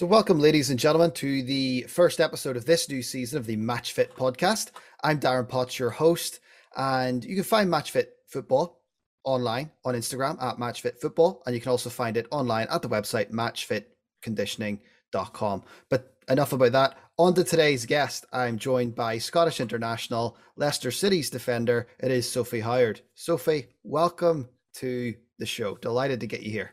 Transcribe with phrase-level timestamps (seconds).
[0.00, 3.56] So, welcome, ladies and gentlemen, to the first episode of this new season of the
[3.56, 4.70] Match Fit podcast.
[5.04, 6.40] I'm Darren Potts, your host,
[6.74, 8.80] and you can find Match Fit Football
[9.24, 12.80] online on Instagram at Match Fit Football, and you can also find it online at
[12.80, 15.64] the website matchfitconditioning.com.
[15.90, 16.96] But enough about that.
[17.18, 18.24] On to today's guest.
[18.32, 21.88] I'm joined by Scottish international Leicester City's defender.
[21.98, 23.02] It is Sophie Howard.
[23.16, 25.76] Sophie, welcome to the show.
[25.76, 26.72] Delighted to get you here.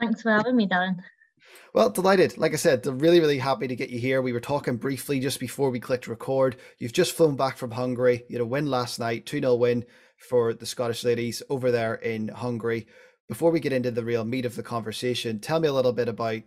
[0.00, 0.96] Thanks for having me, Darren.
[1.74, 2.36] Well, delighted.
[2.38, 4.20] Like I said, really, really happy to get you here.
[4.20, 6.56] We were talking briefly just before we clicked record.
[6.78, 8.24] You've just flown back from Hungary.
[8.28, 9.84] You had a win last night, 2 0 win
[10.16, 12.86] for the Scottish ladies over there in Hungary.
[13.28, 16.08] Before we get into the real meat of the conversation, tell me a little bit
[16.08, 16.42] about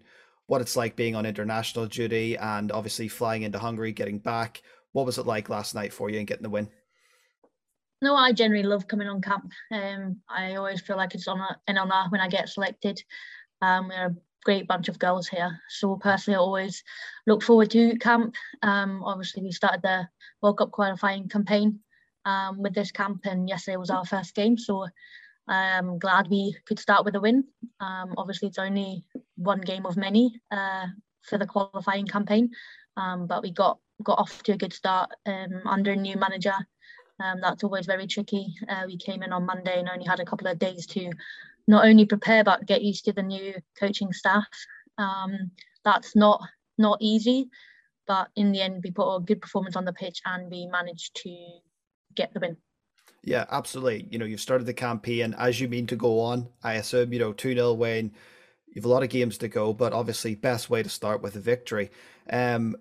[0.48, 4.62] what it's like being on international duty and obviously flying into Hungary, getting back.
[4.91, 6.70] What was it like last night for you and getting the win?
[8.01, 9.51] No, I generally love coming on camp.
[9.71, 13.01] Um, I always feel like it's on an honour when I get selected.
[13.62, 14.15] Um, we're
[14.45, 15.59] great bunch of girls here.
[15.67, 16.84] So personally, I always
[17.27, 18.35] look forward to camp.
[18.62, 20.07] Um, obviously, we started the
[20.41, 21.79] World Cup qualifying campaign
[22.24, 24.57] um, with this camp, and yesterday was our first game.
[24.57, 24.87] So
[25.48, 27.43] I'm glad we could start with a win.
[27.79, 29.04] Um, obviously, it's only
[29.35, 30.87] one game of many uh,
[31.24, 32.52] for the qualifying campaign,
[32.98, 36.55] um, but we got got off to a good start um, under a new manager.
[37.20, 38.54] Um, that's always very tricky.
[38.68, 41.12] Uh, we came in on Monday and only had a couple of days to
[41.68, 44.48] not only prepare but get used to the new coaching staff.
[44.98, 45.52] Um,
[45.84, 46.41] that's not
[46.77, 47.49] not easy,
[48.08, 51.16] but in the end, we put a good performance on the pitch and we managed
[51.24, 51.36] to
[52.16, 52.58] get the win.
[53.24, 54.08] Yeah, absolutely.
[54.12, 56.49] You know, you've started the campaign as you mean to go on.
[56.63, 58.12] I assume, you know, 2 0 win.
[58.68, 61.36] You have a lot of games to go, but obviously, best way to start with
[61.36, 61.90] a victory.
[62.30, 62.76] Um,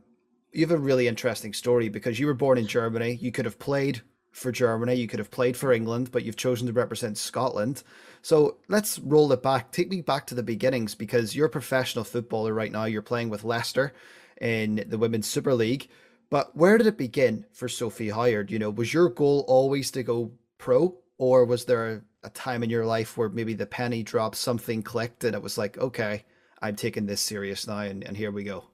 [0.52, 3.18] you have a really interesting story because you were born in Germany.
[3.20, 4.02] You could have played
[4.34, 7.84] for Germany, you could have played for England, but you've chosen to represent Scotland.
[8.20, 9.70] So let's roll it back.
[9.70, 12.84] Take me back to the beginnings because you're a professional footballer right now.
[12.84, 13.94] You're playing with Leicester
[14.40, 15.88] in the Women's Super League.
[16.30, 18.50] But where did it begin for Sophie Howard?
[18.50, 22.70] You know, was your goal always to go pro, or was there a time in
[22.70, 26.24] your life where maybe the penny dropped, something clicked, and it was like, okay,
[26.60, 28.64] I'm taking this serious now, and, and here we go?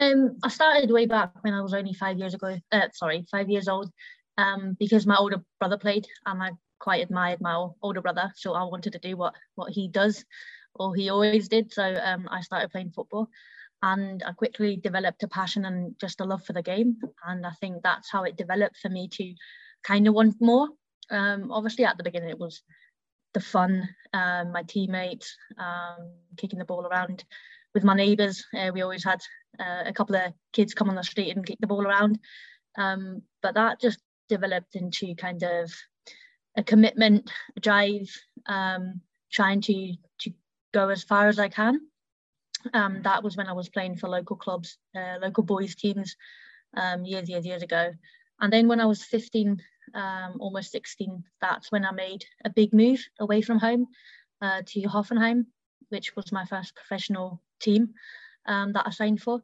[0.00, 2.56] Um, I started way back when I was only five years ago.
[2.70, 3.90] Uh, sorry, five years old.
[4.36, 8.62] Um, because my older brother played, and I quite admired my older brother, so I
[8.62, 10.24] wanted to do what what he does,
[10.74, 11.72] or he always did.
[11.72, 13.28] So um, I started playing football,
[13.82, 16.98] and I quickly developed a passion and just a love for the game.
[17.26, 19.34] And I think that's how it developed for me to
[19.82, 20.68] kind of want more.
[21.10, 22.62] Um, obviously, at the beginning, it was
[23.34, 27.24] the fun, um, my teammates, um, kicking the ball around
[27.74, 28.44] with my neighbours.
[28.56, 29.20] Uh, we always had
[29.58, 32.18] uh, a couple of kids come on the street and kick the ball around.
[32.76, 33.98] Um, but that just
[34.28, 35.72] developed into kind of
[36.56, 38.08] a commitment, a drive,
[38.46, 39.00] um,
[39.32, 40.32] trying to to
[40.72, 41.80] go as far as I can.
[42.74, 46.16] Um, that was when I was playing for local clubs, uh, local boys teams,
[46.76, 47.92] um, years, years, years ago.
[48.40, 49.62] And then when I was 15,
[49.94, 53.86] um, almost 16, that's when I made a big move away from home
[54.42, 55.46] uh, to Hoffenheim,
[55.88, 57.94] which was my first professional team
[58.46, 59.42] um, that I signed for.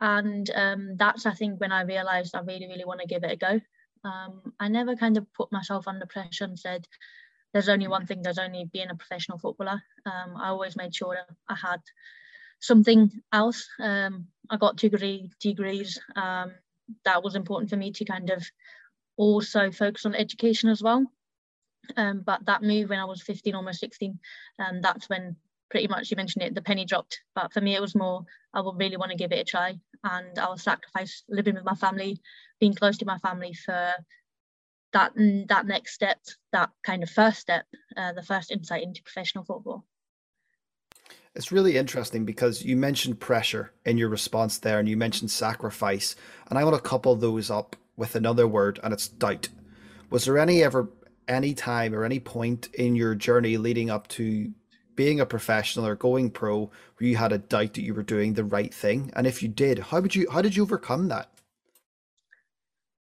[0.00, 3.32] And um, that's, I think, when I realised I really, really want to give it
[3.32, 3.60] a go.
[4.04, 6.86] Um, I never kind of put myself under pressure and said,
[7.52, 9.80] there's only one thing, there's only being a professional footballer.
[10.04, 11.16] Um, I always made sure
[11.48, 11.80] I had
[12.60, 13.68] something else.
[13.80, 16.00] Um, I got two degree, degrees.
[16.16, 16.52] Um,
[17.04, 18.44] that was important for me to kind of
[19.16, 21.06] also focus on education as well.
[21.96, 24.18] Um, but that move when I was 15, almost 16,
[24.58, 25.36] and um, that's when
[25.74, 27.20] pretty much you mentioned it, the penny dropped.
[27.34, 29.76] But for me, it was more, I would really want to give it a try.
[30.04, 32.20] And I'll sacrifice living with my family,
[32.60, 33.92] being close to my family for
[34.92, 35.10] that
[35.48, 36.18] that next step,
[36.52, 39.84] that kind of first step, uh, the first insight into professional football.
[41.34, 46.14] It's really interesting because you mentioned pressure in your response there, and you mentioned sacrifice,
[46.48, 49.48] and I want to couple those up with another word, and it's doubt.
[50.08, 50.88] Was there any ever
[51.26, 54.52] any time or any point in your journey leading up to
[54.96, 58.34] being a professional or going pro where you had a doubt that you were doing
[58.34, 59.10] the right thing?
[59.16, 61.30] And if you did, how would you how did you overcome that?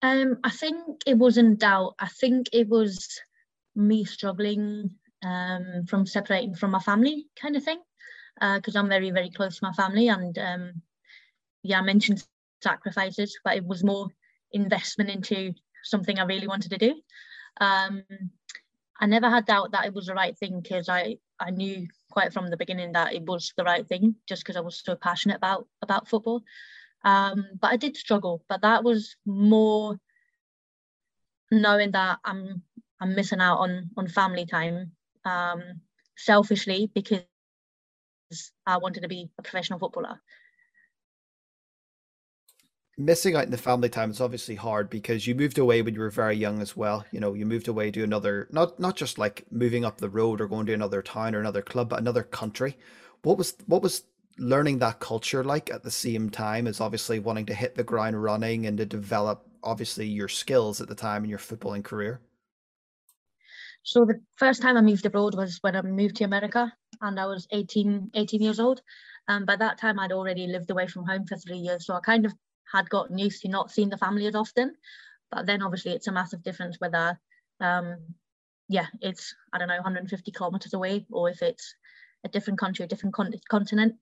[0.03, 1.95] Um, I think it wasn't doubt.
[1.99, 3.21] I think it was
[3.75, 4.91] me struggling
[5.25, 7.81] um, from separating from my family, kind of thing,
[8.39, 10.09] because uh, I'm very, very close to my family.
[10.09, 10.83] And um,
[11.63, 12.23] yeah, I mentioned
[12.63, 14.09] sacrifices, but it was more
[14.53, 16.95] investment into something I really wanted to do.
[17.61, 18.05] Um,
[19.01, 22.33] I never had doubt that it was the right thing because I I knew quite
[22.33, 25.37] from the beginning that it was the right thing just because I was so passionate
[25.37, 26.43] about about football.
[27.05, 29.99] Um, but I did struggle, but that was more
[31.51, 32.63] knowing that I'm
[33.01, 34.93] I'm missing out on on family time
[35.25, 35.81] um,
[36.17, 37.25] selfishly because
[38.67, 40.21] I wanted to be a professional footballer
[42.97, 46.01] missing out in the family time is obviously hard because you moved away when you
[46.01, 47.05] were very young as well.
[47.11, 50.41] You know, you moved away to another not not just like moving up the road
[50.41, 52.77] or going to another town or another club, but another country.
[53.23, 54.05] What was what was
[54.39, 58.21] learning that culture like at the same time as obviously wanting to hit the ground
[58.21, 62.21] running and to develop obviously your skills at the time in your footballing career?
[63.83, 67.27] So the first time I moved abroad was when I moved to America and I
[67.27, 68.81] was 18, 18 years old.
[69.29, 71.87] And um, by that time I'd already lived away from home for three years.
[71.87, 72.33] So I kind of
[72.75, 74.75] had gotten used to not seeing the family as often.
[75.31, 77.19] But then obviously it's a massive difference whether,
[77.61, 77.97] um,
[78.69, 81.75] yeah, it's, I don't know, 150 kilometers away or if it's
[82.25, 83.95] a different country, a different con- continent.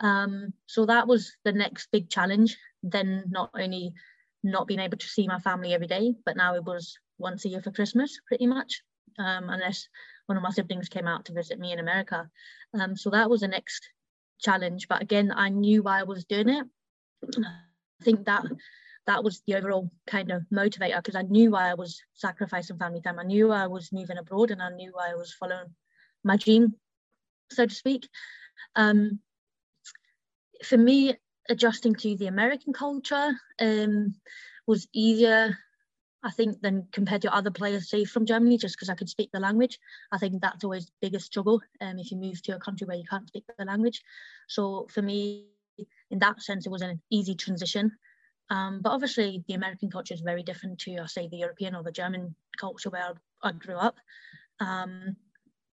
[0.00, 2.56] Um, so that was the next big challenge.
[2.82, 3.94] Then not only
[4.42, 7.48] not being able to see my family every day, but now it was once a
[7.48, 8.82] year for Christmas, pretty much,
[9.18, 9.88] um, unless
[10.26, 12.28] one of my siblings came out to visit me in America.
[12.72, 13.88] Um, so that was the next
[14.40, 14.88] challenge.
[14.88, 16.66] But again, I knew why I was doing it.
[18.00, 18.44] I think that
[19.06, 23.00] that was the overall kind of motivator because I knew why I was sacrificing family
[23.00, 23.18] time.
[23.18, 25.74] I knew I was moving abroad and I knew I was following
[26.24, 26.74] my dream,
[27.50, 28.08] so to speak.
[28.76, 29.20] Um,
[30.64, 31.16] for me,
[31.48, 34.14] adjusting to the American culture um,
[34.66, 35.58] was easier,
[36.22, 39.30] I think, than compared to other players, say from Germany, just because I could speak
[39.32, 39.78] the language.
[40.12, 42.96] I think that's always the biggest struggle um, if you move to a country where
[42.96, 44.02] you can't speak the language.
[44.46, 45.46] So for me,
[46.10, 47.92] in that sense, it was an easy transition.
[48.50, 51.82] Um, but obviously, the American culture is very different to, I say, the European or
[51.82, 53.96] the German culture where I grew up.
[54.58, 55.16] Um,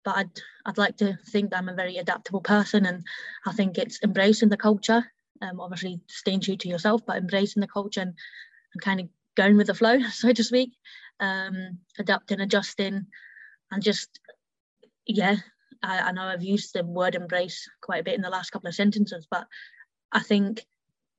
[0.05, 3.03] but I'd, I'd like to think that I'm a very adaptable person, and
[3.45, 5.03] I think it's embracing the culture.
[5.41, 8.13] Um, obviously, staying true to yourself, but embracing the culture and,
[8.73, 10.71] and kind of going with the flow, so to speak.
[11.19, 13.07] Um, adapting, adjusting,
[13.71, 14.19] and just
[15.07, 15.37] yeah.
[15.83, 18.67] I, I know I've used the word embrace quite a bit in the last couple
[18.67, 19.47] of sentences, but
[20.11, 20.65] I think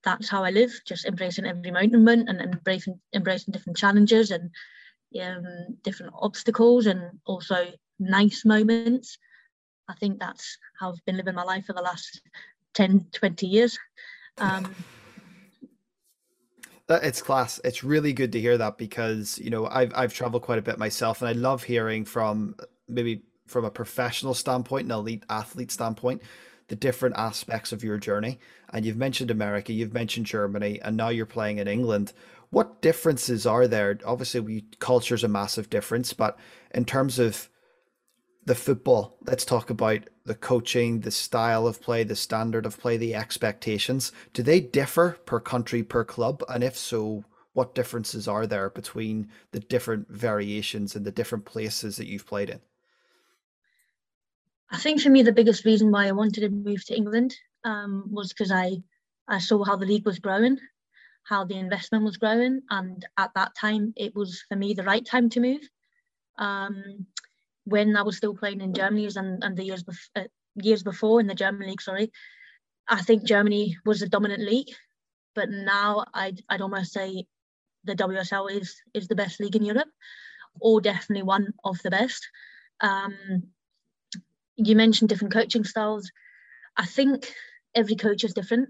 [0.04, 4.50] that's how I live, just embracing every moment and embracing embracing different challenges and
[5.20, 7.66] um, different obstacles and also
[7.98, 9.18] nice moments.
[9.88, 12.20] I think that's how I've been living my life for the last
[12.74, 13.78] 10, 20 years.
[14.36, 14.74] Um,
[16.88, 17.60] it's class.
[17.64, 20.78] It's really good to hear that because you know I've I've traveled quite a bit
[20.78, 22.56] myself, and I love hearing from
[22.88, 26.22] maybe from a professional standpoint, an elite athlete standpoint,
[26.68, 28.38] the different aspects of your journey.
[28.72, 32.12] And you've mentioned America, you've mentioned Germany, and now you're playing in England.
[32.50, 33.98] What differences are there?
[34.06, 36.38] Obviously, we culture's a massive difference, but
[36.74, 37.48] in terms of
[38.44, 42.96] the football, let's talk about the coaching, the style of play, the standard of play,
[42.96, 44.12] the expectations.
[44.32, 46.42] Do they differ per country, per club?
[46.48, 51.96] And if so, what differences are there between the different variations and the different places
[51.96, 52.60] that you've played in?
[54.70, 57.34] I think for me the biggest reason why I wanted to move to England
[57.64, 58.82] um, was because I
[59.26, 60.58] I saw how the league was growing,
[61.24, 65.04] how the investment was growing, and at that time it was for me the right
[65.04, 65.60] time to move.
[66.38, 67.06] Um,
[67.64, 71.20] when I was still playing in Germany and, and the years bef- uh, years before
[71.20, 72.10] in the German league, sorry,
[72.88, 74.74] I think Germany was the dominant league,
[75.34, 77.26] but now I'd I'd almost say
[77.84, 79.88] the WSL is is the best league in Europe,
[80.60, 82.26] or definitely one of the best.
[82.80, 83.48] Um,
[84.58, 86.10] you mentioned different coaching styles.
[86.76, 87.32] I think
[87.74, 88.68] every coach is different,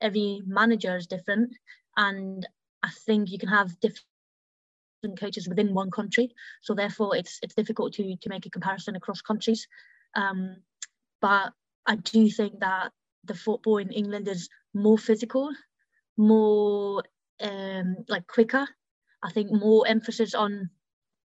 [0.00, 1.54] every manager is different,
[1.96, 2.46] and
[2.82, 6.30] I think you can have different coaches within one country.
[6.62, 9.66] So therefore, it's it's difficult to to make a comparison across countries.
[10.14, 10.56] Um,
[11.20, 11.52] but
[11.86, 12.92] I do think that
[13.24, 15.50] the football in England is more physical,
[16.16, 17.04] more
[17.40, 18.66] um, like quicker.
[19.22, 20.70] I think more emphasis on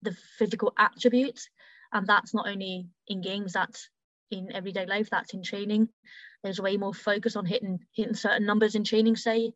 [0.03, 1.49] the physical attributes
[1.93, 3.89] and that's not only in games that's
[4.31, 5.89] in everyday life that's in training.
[6.43, 9.51] There's way more focus on hitting hitting certain numbers in training say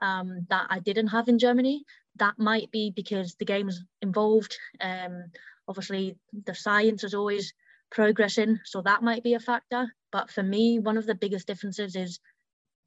[0.00, 1.84] um, that i didn't have in germany.
[2.16, 5.24] That might be because the game's involved um,
[5.66, 6.16] obviously
[6.46, 7.54] the science is always
[7.90, 9.86] progressing so that might be a factor.
[10.12, 12.20] But for me one of the biggest differences is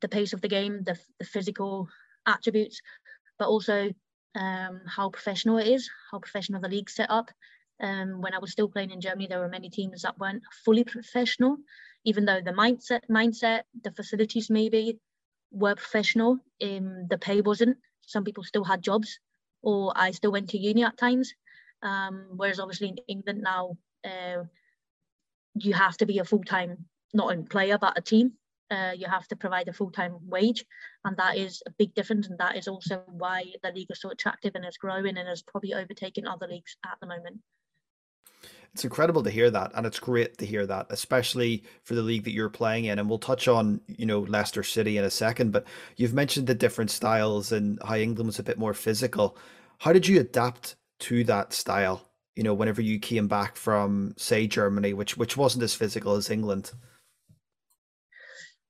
[0.02, 1.88] the pace of the game the, the physical
[2.26, 2.82] attributes
[3.40, 3.90] but also
[4.36, 7.32] um, how professional it is how professional the league set up
[7.82, 10.84] um, when I was still playing in Germany, there were many teams that weren't fully
[10.84, 11.58] professional,
[12.06, 15.00] even though the mindset, mindset, the facilities maybe
[15.52, 16.38] were professional.
[16.64, 17.78] Um, the pay wasn't.
[18.02, 19.20] Some people still had jobs,
[19.64, 21.34] or I still went to uni at times.
[21.82, 24.44] Um, whereas obviously in England now, uh,
[25.56, 28.34] you have to be a full time, not a player, but a team.
[28.70, 30.64] Uh, you have to provide a full time wage,
[31.04, 32.28] and that is a big difference.
[32.28, 35.42] And that is also why the league is so attractive and is growing and is
[35.42, 37.42] probably overtaking other leagues at the moment.
[38.74, 42.24] It's incredible to hear that, and it's great to hear that, especially for the league
[42.24, 43.00] that you're playing in.
[43.00, 45.66] And we'll touch on, you know, Leicester City in a second, but
[45.98, 49.38] you've mentioned the different styles and how England was a bit more physical.
[49.80, 52.08] How did you adapt to that style?
[52.38, 56.30] You know, whenever you came back from, say, Germany, which which wasn't as physical as
[56.30, 56.72] England.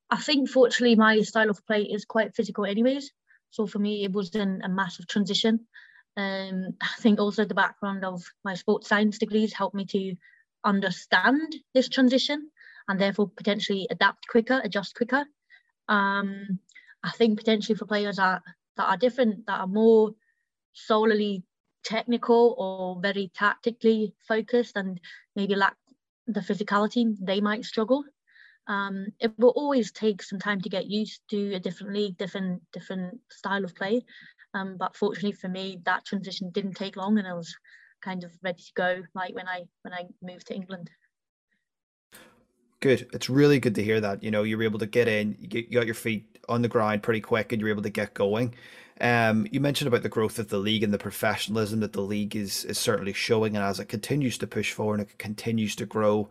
[0.10, 3.12] I think, fortunately, my style of play is quite physical, anyways.
[3.52, 5.68] So for me, it wasn't a massive transition.
[6.18, 10.16] Um, I think also the background of my sports science degrees helped me to
[10.64, 12.50] understand this transition
[12.88, 15.26] and therefore potentially adapt quicker, adjust quicker.
[15.88, 16.60] Um,
[17.04, 18.42] I think potentially for players that,
[18.78, 20.14] that are different, that are more
[20.74, 21.44] solely
[21.84, 25.00] technical or very tactically focused and
[25.36, 25.76] maybe lack
[26.28, 28.04] the physicality, they might struggle.
[28.68, 32.62] Um, it will always take some time to get used to a different league, different
[32.72, 34.04] different style of play.
[34.54, 37.56] Um, but fortunately for me, that transition didn't take long, and I was
[38.02, 39.02] kind of ready to go.
[39.14, 40.90] Like when I when I moved to England.
[42.80, 43.08] Good.
[43.14, 44.24] It's really good to hear that.
[44.24, 46.64] You know, you were able to get in, you, get, you got your feet on
[46.64, 48.56] the ground pretty quick, and you're able to get going.
[49.00, 52.36] Um, you mentioned about the growth of the league and the professionalism that the league
[52.36, 55.86] is is certainly showing, and as it continues to push forward and it continues to
[55.86, 56.30] grow,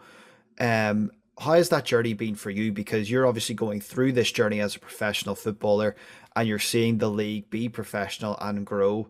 [0.58, 1.10] um,
[1.40, 2.70] how has that journey been for you?
[2.70, 5.96] Because you're obviously going through this journey as a professional footballer,
[6.36, 9.08] and you're seeing the league be professional and grow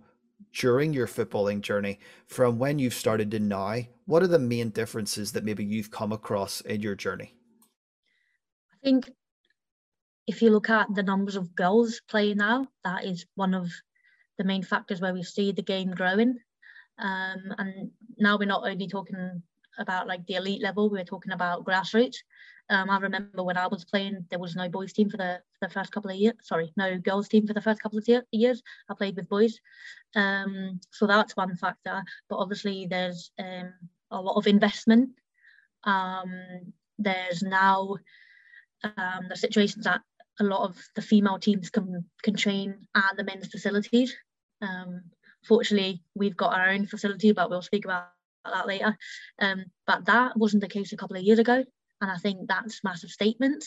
[0.54, 1.98] during your footballing journey.
[2.26, 6.10] From when you've started to now what are the main differences that maybe you've come
[6.10, 7.32] across in your journey?
[8.72, 9.08] I think
[10.26, 13.70] if you look at the numbers of girls playing now that is one of
[14.36, 16.38] the main factors where we see the game growing.
[16.98, 19.42] Um, and now we're not only talking
[19.80, 20.88] about like the elite level.
[20.88, 22.16] We were talking about grassroots.
[22.68, 25.66] Um, I remember when I was playing, there was no boys team for the for
[25.66, 26.34] the first couple of years.
[26.42, 28.62] Sorry, no girls team for the first couple of years.
[28.88, 29.58] I played with boys,
[30.14, 32.02] um, so that's one factor.
[32.28, 33.72] But obviously, there's um,
[34.12, 35.10] a lot of investment.
[35.82, 37.96] Um, there's now
[38.84, 40.02] um, the situations that
[40.38, 44.14] a lot of the female teams can can train at the men's facilities.
[44.62, 45.02] Um,
[45.44, 48.10] fortunately, we've got our own facility, but we'll speak about
[48.44, 48.96] that later.
[49.40, 51.64] Um, but that wasn't the case a couple of years ago,
[52.00, 53.64] and I think that's massive statement.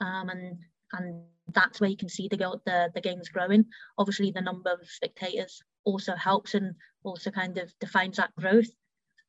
[0.00, 0.58] Um, and
[0.92, 3.66] and that's where you can see the the the game's growing.
[3.98, 8.70] Obviously, the number of spectators also helps and also kind of defines that growth.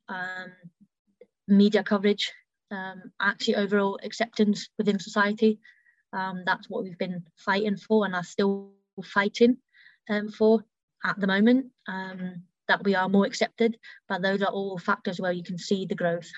[0.10, 0.52] Um,
[1.48, 2.32] media coverage,
[2.72, 5.60] um, actually overall acceptance within society.
[6.14, 8.72] Um, that's what we've been fighting for, and are still
[9.04, 9.58] fighting
[10.10, 10.64] um, for
[11.06, 11.68] at the moment.
[11.88, 13.78] Um, that we are more accepted.
[14.08, 16.30] But those are all factors where you can see the growth.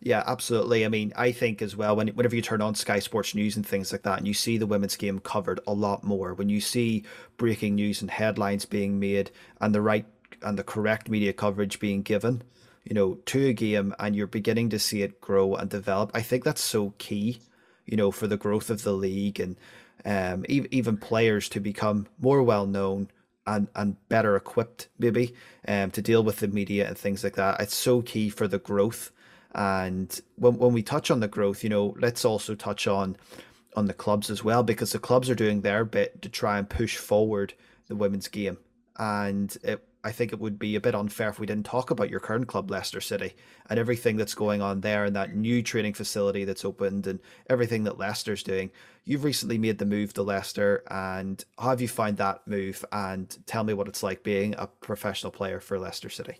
[0.00, 0.84] Yeah, absolutely.
[0.84, 3.66] I mean, I think as well when whenever you turn on Sky Sports News and
[3.66, 6.60] things like that, and you see the women's game covered a lot more, when you
[6.60, 7.04] see
[7.38, 10.06] breaking news and headlines being made, and the right
[10.42, 12.42] and the correct media coverage being given,
[12.84, 16.22] you know, to a game, and you're beginning to see it grow and develop, I
[16.22, 17.40] think that's so key,
[17.86, 19.56] you know, for the growth of the league and
[20.04, 23.08] um, even even players to become more well known
[23.46, 25.34] and and better equipped maybe
[25.68, 27.60] um to deal with the media and things like that.
[27.60, 29.10] It's so key for the growth.
[29.54, 33.16] And when when we touch on the growth, you know, let's also touch on
[33.74, 36.68] on the clubs as well because the clubs are doing their bit to try and
[36.68, 37.54] push forward
[37.88, 38.56] the women's game.
[38.98, 42.10] And it I think it would be a bit unfair if we didn't talk about
[42.10, 43.34] your current club, Leicester City,
[43.68, 47.18] and everything that's going on there and that new training facility that's opened and
[47.50, 48.70] everything that Leicester's doing.
[49.04, 52.84] You've recently made the move to Leicester, and how have you found that move?
[52.92, 56.36] And tell me what it's like being a professional player for Leicester City.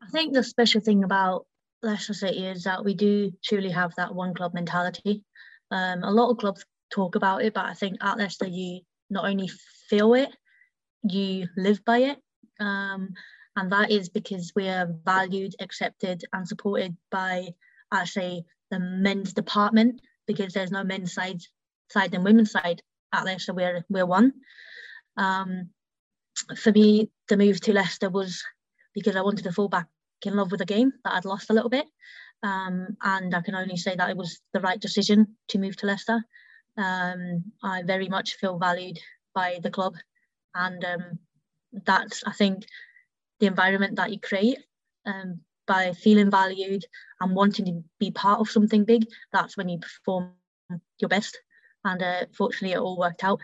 [0.00, 1.48] I think the special thing about
[1.82, 5.24] Leicester City is that we do truly have that one club mentality.
[5.72, 9.24] Um, a lot of clubs talk about it, but I think at Leicester you not
[9.24, 9.50] only
[9.90, 10.30] feel it,
[11.02, 12.18] you live by it
[12.60, 13.14] um,
[13.56, 17.48] and that is because we are valued, accepted, and supported by
[17.92, 21.40] actually the men's department because there's no men's side
[21.90, 22.82] side and women's side
[23.12, 23.54] at Leicester.
[23.54, 24.32] We're we're one.
[25.16, 25.70] Um,
[26.56, 28.42] for me, the move to Leicester was
[28.94, 29.86] because I wanted to fall back
[30.24, 31.86] in love with the game that I'd lost a little bit.
[32.42, 35.86] Um, and I can only say that it was the right decision to move to
[35.86, 36.22] Leicester.
[36.76, 38.98] Um, I very much feel valued
[39.34, 39.94] by the club,
[40.54, 41.18] and um,
[41.84, 42.66] that's I think
[43.40, 44.58] the environment that you create
[45.04, 46.84] um, by feeling valued
[47.20, 49.06] and wanting to be part of something big.
[49.32, 50.32] That's when you perform
[50.98, 51.38] your best,
[51.84, 53.40] and uh, fortunately, it all worked out.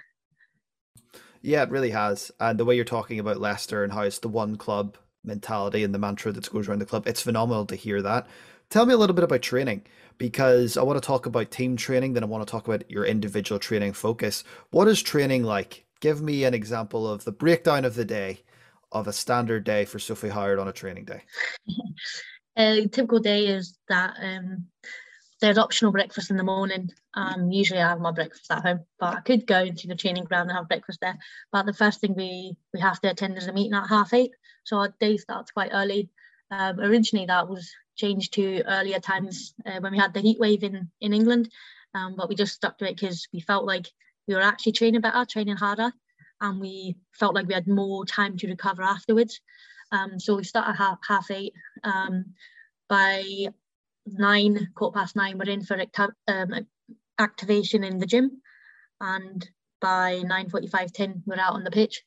[1.42, 2.30] Yeah, it really has.
[2.38, 5.92] And the way you're talking about Leicester and how it's the one club mentality and
[5.92, 8.28] the mantra that goes around the club, it's phenomenal to hear that.
[8.70, 9.82] Tell me a little bit about training
[10.18, 13.04] because I want to talk about team training, then I want to talk about your
[13.04, 14.44] individual training focus.
[14.70, 18.40] What is training like give me an example of the breakdown of the day
[18.90, 21.22] of a standard day for Sophie Howard on a training day?
[22.58, 24.66] a typical day is that um,
[25.40, 26.90] there's optional breakfast in the morning.
[27.14, 30.24] Um, usually I have my breakfast at home, but I could go into the training
[30.24, 31.16] ground and have breakfast there.
[31.52, 34.32] But the first thing we we have to attend is a meeting at half eight,
[34.64, 36.10] so our day starts quite early.
[36.50, 40.64] Um, originally that was changed to earlier times uh, when we had the heat wave
[40.64, 41.48] in in England,
[41.94, 43.86] um, but we just stuck to it because we felt like
[44.26, 45.92] we were actually training better, training harder,
[46.40, 49.40] and we felt like we had more time to recover afterwards.
[49.90, 51.52] Um, so we start at half, half eight.
[51.84, 52.34] Um,
[52.88, 53.24] by
[54.06, 55.78] nine, quarter past nine, we're in for
[56.28, 56.66] um,
[57.18, 58.42] activation in the gym.
[59.00, 59.48] And
[59.80, 62.02] by 9.45, 10, we're out on the pitch.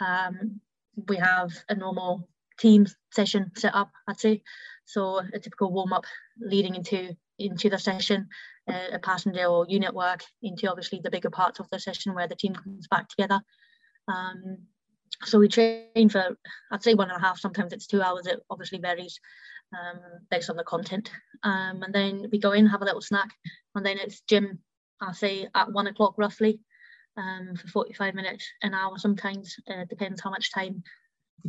[0.00, 0.60] Um,
[1.08, 2.28] we have a normal
[2.58, 4.42] team session set up, I'd say.
[4.84, 6.04] So a typical warm up
[6.38, 8.28] leading into into the session,
[8.68, 12.36] a passenger or unit work into obviously the bigger parts of the session where the
[12.36, 13.40] team comes back together.
[14.08, 14.58] Um,
[15.24, 16.36] so we train for,
[16.70, 19.18] I'd say one and a half, sometimes it's two hours, it obviously varies
[19.72, 20.00] um,
[20.30, 21.10] based on the content.
[21.42, 23.30] Um, and then we go in, have a little snack,
[23.74, 24.58] and then it's gym,
[25.00, 26.60] I'd say at one o'clock roughly,
[27.16, 30.82] um, for 45 minutes, an hour sometimes, uh, depends how much time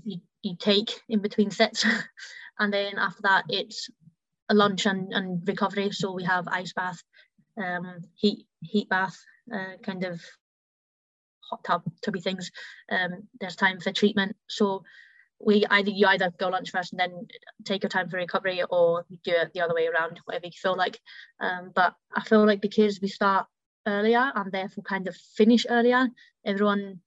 [0.04, 1.86] you, you take in between sets.
[2.60, 3.90] and then after that, it's
[4.52, 5.92] lunch and, and recovery.
[5.92, 7.02] So we have ice bath,
[7.58, 9.18] um, heat heat bath,
[9.54, 10.22] uh, kind of
[11.50, 12.52] hot tub tubby things.
[12.92, 14.36] Um, there's time for treatment.
[14.48, 14.84] So
[15.40, 17.28] we either you either go lunch first and then
[17.66, 20.52] take your time for recovery, or you do it the other way around, whatever you
[20.56, 21.00] feel like.
[21.40, 23.48] Um, but I feel like because we start
[23.86, 26.08] earlier and therefore kind of finish earlier,
[26.46, 27.00] everyone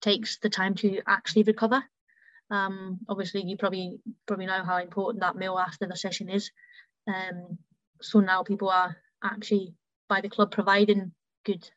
[0.00, 1.82] takes the time to actually recover.
[2.50, 6.50] Um, obviously, you probably probably know how important that meal after the session is.
[7.06, 7.58] Um,
[8.00, 9.74] so now people are actually
[10.08, 11.12] by the club providing
[11.44, 11.68] good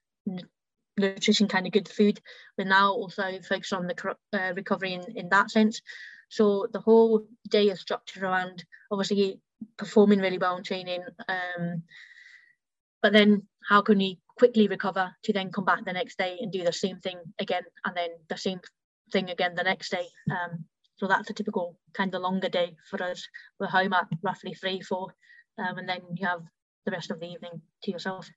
[0.97, 2.19] nutrition, kind of good food.
[2.57, 5.81] We're now also focused on the uh, recovery in, in that sense.
[6.29, 9.39] So the whole day is structured around obviously
[9.77, 11.83] performing really well in training, um,
[13.01, 16.51] but then how can we quickly recover to then come back the next day and
[16.51, 18.59] do the same thing again, and then the same
[19.11, 20.07] thing again the next day.
[20.29, 20.65] Um,
[20.99, 23.27] so that's a typical kind of longer day for us.
[23.59, 25.13] We're home at roughly three, four,
[25.57, 26.41] um, and then you have
[26.85, 28.29] the rest of the evening to yourself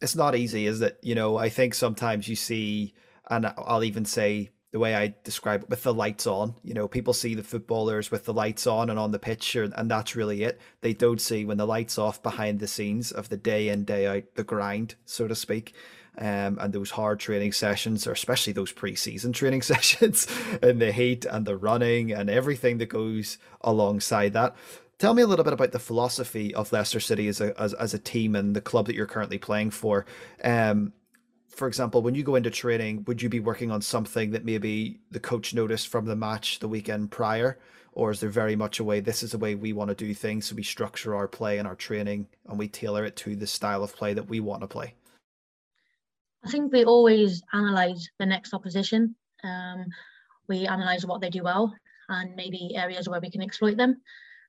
[0.00, 0.98] it's not easy, is it?
[1.02, 2.94] You know, I think sometimes you see,
[3.28, 6.54] and I'll even say the way I describe it with the lights on.
[6.62, 9.90] You know, people see the footballers with the lights on and on the pitch, and
[9.90, 10.60] that's really it.
[10.82, 14.06] They don't see when the lights off behind the scenes of the day in day
[14.06, 15.74] out, the grind, so to speak.
[16.20, 20.26] Um, and those hard training sessions, or especially those pre-season training sessions,
[20.60, 24.56] and the heat and the running and everything that goes alongside that.
[24.98, 27.94] Tell me a little bit about the philosophy of Leicester City as a as, as
[27.94, 30.06] a team and the club that you're currently playing for.
[30.42, 30.92] Um,
[31.58, 35.00] for example, when you go into training, would you be working on something that maybe
[35.10, 37.58] the coach noticed from the match the weekend prior?
[37.92, 40.14] Or is there very much a way this is the way we want to do
[40.14, 43.46] things, so we structure our play and our training and we tailor it to the
[43.46, 44.94] style of play that we want to play?
[46.44, 49.14] I think we always analyse the next opposition.
[49.44, 49.86] Um,
[50.48, 51.74] we analyse what they do well
[52.08, 54.00] and maybe areas where we can exploit them.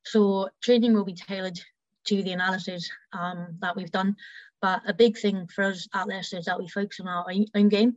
[0.05, 1.59] So training will be tailored
[2.05, 4.15] to the analysis um, that we've done.
[4.61, 7.25] But a big thing for us at Leicester is that we focus on our
[7.55, 7.95] own game.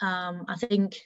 [0.00, 0.96] Um, I think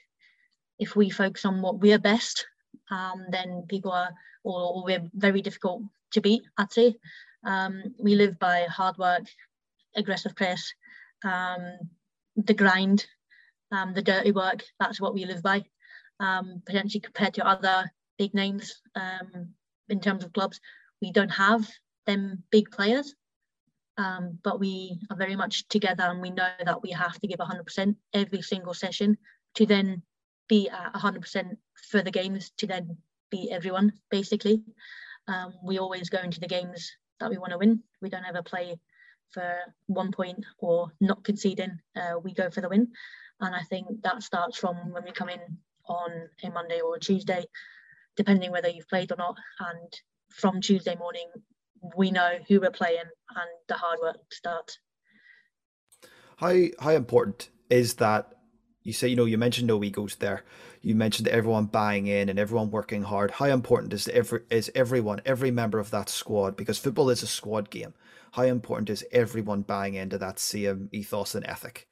[0.79, 2.45] if we focus on what we're best,
[2.91, 4.11] um, then people are,
[4.43, 6.95] or, or, we're very difficult to beat, I'd say.
[7.43, 9.23] Um, we live by hard work,
[9.95, 10.73] aggressive press,
[12.35, 13.05] the grind,
[13.71, 14.63] um, the dirty work.
[14.79, 15.63] That's what we live by.
[16.19, 19.49] potentially compared to other big names, um,
[19.89, 20.59] in terms of clubs,
[21.01, 21.69] we don't have
[22.05, 23.15] them big players,
[23.97, 27.39] um, but we are very much together and we know that we have to give
[27.39, 29.17] 100% every single session
[29.55, 30.01] to then
[30.49, 31.57] be at 100%
[31.89, 32.97] for the games to then
[33.29, 34.63] beat everyone, basically.
[35.27, 37.81] Um, we always go into the games that we want to win.
[38.01, 38.77] We don't ever play
[39.31, 39.55] for
[39.87, 41.79] one point or not conceding.
[41.95, 42.87] Uh, we go for the win.
[43.39, 45.39] And I think that starts from when we come in
[45.87, 46.11] on
[46.43, 47.45] a Monday or a Tuesday
[48.15, 49.37] depending whether you've played or not.
[49.59, 49.93] And
[50.29, 51.27] from Tuesday morning,
[51.95, 54.79] we know who we're playing and the hard work starts.
[56.37, 58.33] How how important is that?
[58.83, 60.43] You say you know you mentioned no egos there.
[60.81, 63.31] You mentioned everyone buying in and everyone working hard.
[63.31, 67.27] How important is every is everyone every member of that squad because football is a
[67.27, 67.93] squad game.
[68.33, 71.87] How important is everyone buying into that same ethos and ethic?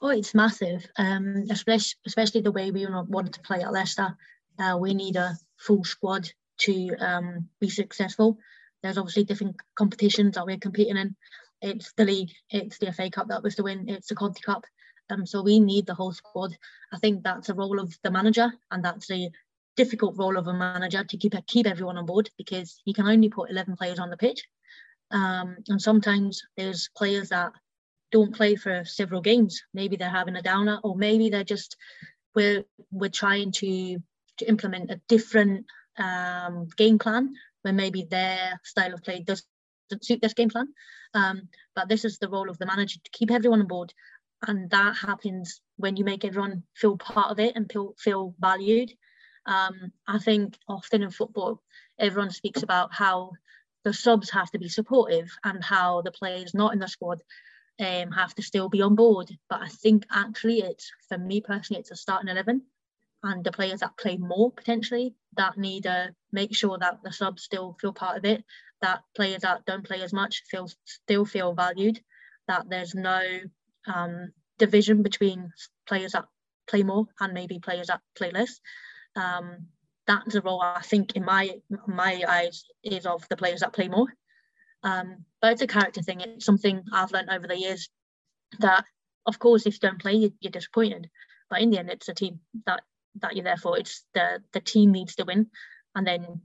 [0.00, 0.86] Oh, it's massive.
[0.98, 4.16] Um, especially especially the way we want to play at Leicester
[4.58, 8.38] uh, we need a full squad to um, be successful.
[8.82, 11.16] There's obviously different competitions that we're competing in.
[11.62, 14.64] It's the league, it's the FA Cup that was to win, it's the Conti Cup.
[15.10, 16.56] Um, so we need the whole squad.
[16.92, 19.30] I think that's a role of the manager, and that's a
[19.76, 23.28] difficult role of a manager to keep keep everyone on board because you can only
[23.28, 24.44] put 11 players on the pitch.
[25.14, 27.52] Um, and sometimes there's players that
[28.10, 29.62] don't play for several games.
[29.72, 31.76] Maybe they're having a downer, or maybe they're just
[32.34, 33.98] we're we're trying to
[34.38, 35.66] to implement a different
[35.98, 39.46] um, game plan where maybe their style of play doesn't
[40.02, 40.68] suit this game plan.
[41.14, 43.94] Um, but this is the role of the manager to keep everyone on board,
[44.48, 48.92] and that happens when you make everyone feel part of it and feel feel valued.
[49.46, 51.62] Um, I think often in football,
[52.00, 53.32] everyone speaks about how
[53.84, 57.22] the subs have to be supportive and how the players not in the squad
[57.78, 59.30] um, have to still be on board.
[59.48, 62.62] But I think actually it's, for me personally, it's a starting 11
[63.22, 67.42] and the players that play more potentially that need to make sure that the subs
[67.42, 68.44] still feel part of it,
[68.82, 72.00] that players that don't play as much feel still feel valued,
[72.48, 73.22] that there's no
[73.86, 75.52] um, division between
[75.86, 76.26] players that
[76.66, 78.60] play more and maybe players that play less.
[79.16, 79.68] Um,
[80.06, 81.50] that's a role I think in my
[81.86, 84.08] my eyes is of the players that play more.
[84.82, 86.20] Um, but it's a character thing.
[86.20, 87.88] It's something I've learned over the years
[88.58, 88.84] that,
[89.26, 91.08] of course, if you don't play, you're disappointed.
[91.48, 92.82] But in the end, it's a team that
[93.20, 93.78] that you're there for.
[93.78, 95.48] It's the the team needs to win,
[95.94, 96.42] and then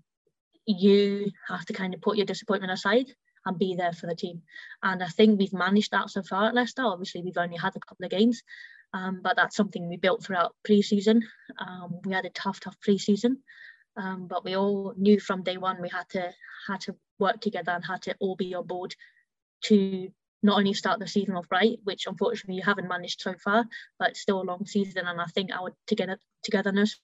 [0.65, 3.07] you have to kind of put your disappointment aside
[3.45, 4.41] and be there for the team.
[4.83, 6.83] And I think we've managed that so far at Leicester.
[6.83, 8.41] Obviously, we've only had a couple of games,
[8.93, 11.21] um, but that's something we built throughout pre-season.
[11.59, 13.39] Um, we had a tough, tough pre-season,
[13.97, 16.31] um, but we all knew from day one we had to
[16.67, 18.95] had to work together and had to all be on board
[19.61, 20.09] to
[20.41, 23.65] not only start the season off right, which unfortunately you haven't managed so far,
[23.97, 26.99] but still a long season, and I think our together togetherness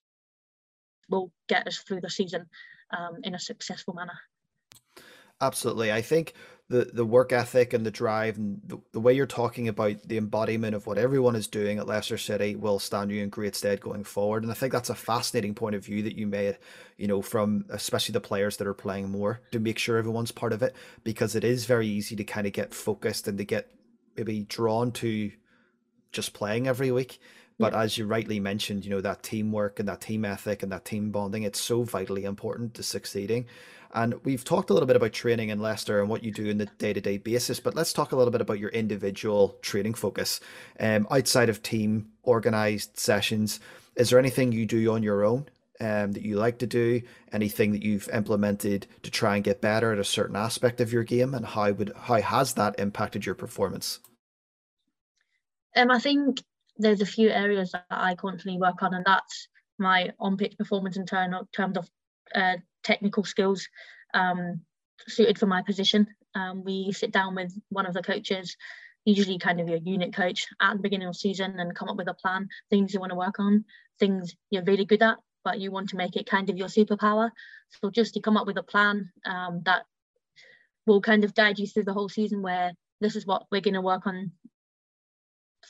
[1.09, 2.47] will get us through the season
[2.97, 4.17] um, in a successful manner.
[5.41, 5.91] Absolutely.
[5.91, 6.33] I think
[6.67, 10.17] the, the work ethic and the drive and the, the way you're talking about the
[10.17, 13.79] embodiment of what everyone is doing at Leicester City will stand you in great stead
[13.79, 14.41] going forward.
[14.41, 16.57] And I think that's a fascinating point of view that you made,
[16.97, 20.53] you know, from especially the players that are playing more to make sure everyone's part
[20.53, 23.69] of it because it is very easy to kind of get focused and to get
[24.17, 25.31] maybe drawn to
[26.11, 27.19] just playing every week.
[27.59, 27.81] But yeah.
[27.81, 31.11] as you rightly mentioned, you know, that teamwork and that team ethic and that team
[31.11, 33.45] bonding, it's so vitally important to succeeding.
[33.95, 36.57] And we've talked a little bit about training in Leicester and what you do in
[36.57, 39.93] the day to day basis, but let's talk a little bit about your individual training
[39.93, 40.41] focus.
[40.77, 43.61] Um, outside of team organized sessions,
[43.95, 45.47] is there anything you do on your own
[45.79, 47.03] um, that you like to do?
[47.31, 51.03] Anything that you've implemented to try and get better at a certain aspect of your
[51.03, 54.01] game, and how would how has that impacted your performance?
[55.73, 56.43] Um, I think
[56.77, 59.47] there's a few areas that I constantly work on, and that's
[59.79, 61.89] my on pitch performance in terms of
[62.33, 62.55] uh,
[62.85, 63.67] technical skills
[64.13, 64.61] um,
[65.07, 66.07] suited for my position.
[66.35, 68.55] Um, we sit down with one of the coaches,
[69.03, 72.07] usually kind of your unit coach, at the beginning of season and come up with
[72.07, 73.65] a plan, things you want to work on,
[73.99, 77.29] things you're really good at, but you want to make it kind of your superpower.
[77.81, 79.83] So just to come up with a plan um, that
[80.85, 83.73] will kind of guide you through the whole season where this is what we're going
[83.73, 84.31] to work on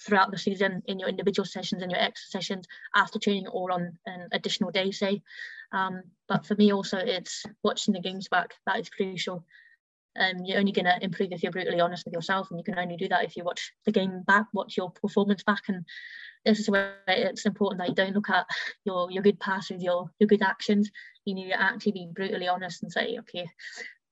[0.05, 3.97] throughout the season in your individual sessions and your extra sessions after training or on
[4.05, 5.21] an additional day say.
[5.71, 8.53] Um, but for me also it's watching the games back.
[8.65, 9.45] That is crucial.
[10.17, 12.79] Um, you're only going to improve if you're brutally honest with yourself and you can
[12.79, 15.63] only do that if you watch the game back watch your performance back.
[15.67, 15.85] And
[16.45, 18.45] this is where it's important that you don't look at
[18.85, 20.89] your your good passes your your good actions.
[21.25, 23.49] You need to actually be brutally honest and say okay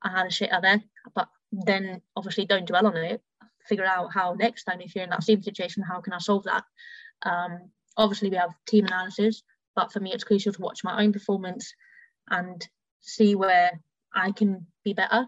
[0.02, 0.84] I had a shitter there
[1.16, 3.22] but then obviously don't dwell on it
[3.68, 6.44] figure out how next time if you're in that same situation, how can I solve
[6.44, 6.64] that?
[7.26, 9.44] Um, obviously, we have team analysis,
[9.76, 11.74] but for me, it's crucial to watch my own performance
[12.30, 12.66] and
[13.02, 13.80] see where
[14.14, 15.28] I can be better.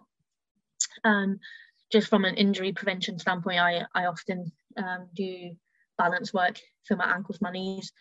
[1.04, 1.40] Um,
[1.92, 5.52] just from an injury prevention standpoint, I, I often um, do
[5.98, 7.92] balance work for my ankles, my knees,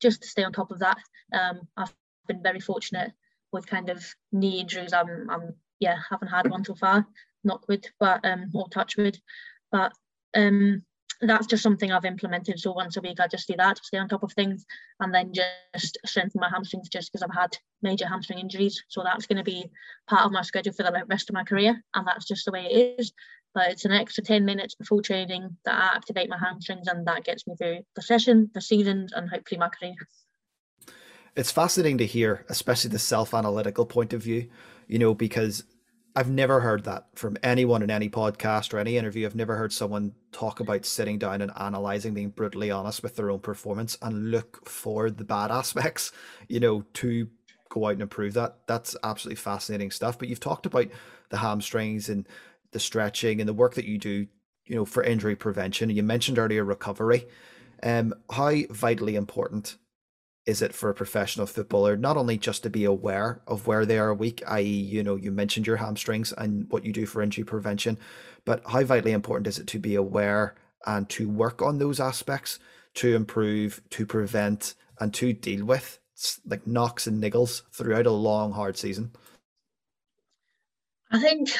[0.00, 0.98] just to stay on top of that.
[1.32, 1.94] Um, I've
[2.26, 3.12] been very fortunate
[3.52, 4.92] with kind of knee injuries.
[4.92, 7.06] I'm, I'm yeah, haven't had one so far,
[7.44, 9.18] not good, but um, or touch wood.
[9.72, 9.92] But
[10.36, 10.84] um,
[11.22, 12.58] that's just something I've implemented.
[12.58, 14.64] So once a week, I just do that stay on top of things,
[15.00, 18.82] and then just strengthen my hamstrings just because I've had major hamstring injuries.
[18.88, 19.70] So that's going to be
[20.08, 22.66] part of my schedule for the rest of my career, and that's just the way
[22.66, 23.12] it is.
[23.54, 27.24] But it's an extra 10 minutes before training that I activate my hamstrings, and that
[27.24, 29.94] gets me through the session, the seasons, and hopefully my career.
[31.34, 34.48] It's fascinating to hear, especially the self analytical point of view,
[34.86, 35.64] you know, because
[36.14, 39.24] I've never heard that from anyone in any podcast or any interview.
[39.24, 43.30] I've never heard someone talk about sitting down and analyzing, being brutally honest with their
[43.30, 46.12] own performance and look for the bad aspects,
[46.48, 47.28] you know, to
[47.70, 48.58] go out and improve that.
[48.66, 50.18] That's absolutely fascinating stuff.
[50.18, 50.88] But you've talked about
[51.30, 52.28] the hamstrings and
[52.72, 54.26] the stretching and the work that you do,
[54.66, 55.88] you know, for injury prevention.
[55.88, 57.26] You mentioned earlier recovery.
[57.82, 59.76] Um, how vitally important
[60.44, 63.98] is it for a professional footballer not only just to be aware of where they
[63.98, 67.44] are weak, i.e., you know, you mentioned your hamstrings and what you do for injury
[67.44, 67.96] prevention,
[68.44, 72.58] but how vitally important is it to be aware and to work on those aspects
[72.94, 75.98] to improve, to prevent, and to deal with
[76.46, 79.12] like knocks and niggles throughout a long, hard season?
[81.12, 81.50] I think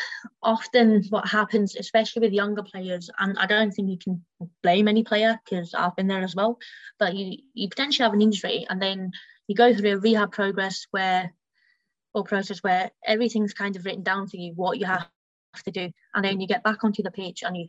[0.43, 4.25] often what happens, especially with younger players, and I don't think you can
[4.63, 6.59] blame any player because I've been there as well,
[6.99, 9.13] but you you potentially have an injury and then
[9.47, 11.35] you go through a rehab progress where
[12.15, 15.07] or process where everything's kind of written down for you what you have
[15.65, 17.67] to do, and then you get back onto the pitch and you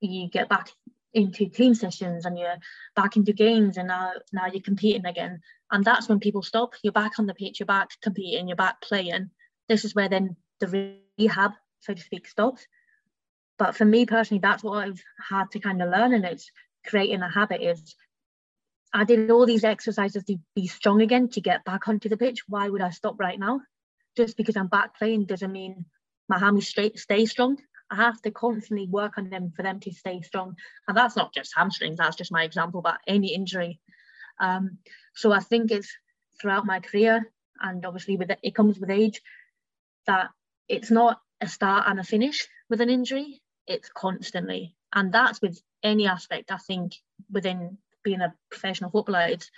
[0.00, 0.70] you get back
[1.14, 2.58] into team sessions and you're
[2.96, 5.40] back into games and now now you're competing again.
[5.70, 6.74] And that's when people stop.
[6.82, 9.30] You're back on the pitch you're back competing you're back playing.
[9.68, 12.66] This is where then the rehab, so to speak, stops.
[13.58, 16.50] But for me personally, that's what I've had to kind of learn, and it's
[16.86, 17.62] creating a habit.
[17.62, 17.94] Is
[18.92, 22.42] I did all these exercises to be strong again to get back onto the pitch.
[22.48, 23.60] Why would I stop right now?
[24.16, 25.84] Just because I'm back playing doesn't mean
[26.28, 27.58] my hammies straight stay strong.
[27.90, 30.56] I have to constantly work on them for them to stay strong.
[30.86, 33.80] And that's not just hamstrings, that's just my example, but any injury.
[34.40, 34.78] Um,
[35.14, 35.92] so I think it's
[36.40, 39.20] throughout my career, and obviously with it, it comes with age,
[40.06, 40.30] that
[40.70, 44.76] it's not a start and a finish with an injury, it's constantly.
[44.94, 46.94] And that's with any aspect, I think,
[47.30, 49.50] within being a professional footballer, it's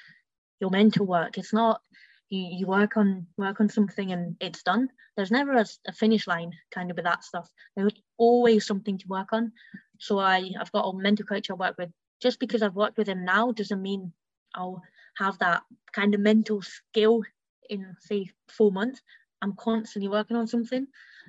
[0.58, 1.36] your mental work.
[1.36, 1.82] It's not
[2.30, 4.88] you, you work on work on something and it's done.
[5.16, 7.48] There's never a, a finish line kind of with that stuff.
[7.76, 9.52] There's always something to work on.
[9.98, 11.90] So I, I've got a mental coach I work with.
[12.22, 14.12] Just because I've worked with him now doesn't mean
[14.54, 14.82] I'll
[15.18, 17.22] have that kind of mental skill
[17.68, 19.02] in say four months.
[19.42, 20.86] I'm constantly working on something.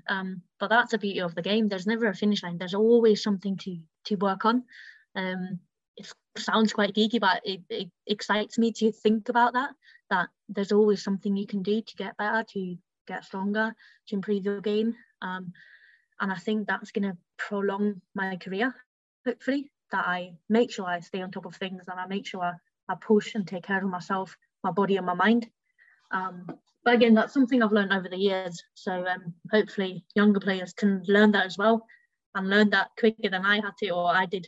[0.08, 1.68] Um, but that's the beauty of the game.
[1.68, 2.58] There's never a finish line.
[2.58, 4.64] There's always something to to work on.
[5.16, 5.60] Um,
[5.98, 9.72] it sounds quite geeky, but it, it excites me to think about that.
[10.10, 13.76] That there's always something you can do to get better, to get stronger,
[14.08, 14.96] to improve your game.
[15.22, 15.54] Um,
[16.20, 18.74] and I think that's going to prolong my career.
[19.26, 22.42] Hopefully, that I make sure I stay on top of things and I make sure
[22.42, 22.54] I,
[22.90, 25.50] I push and take care of myself, my body, and my mind.
[26.12, 26.48] Um,
[26.84, 28.62] but again, that's something I've learned over the years.
[28.74, 31.86] So um, hopefully, younger players can learn that as well
[32.36, 34.48] and learn that quicker than I had to or I did.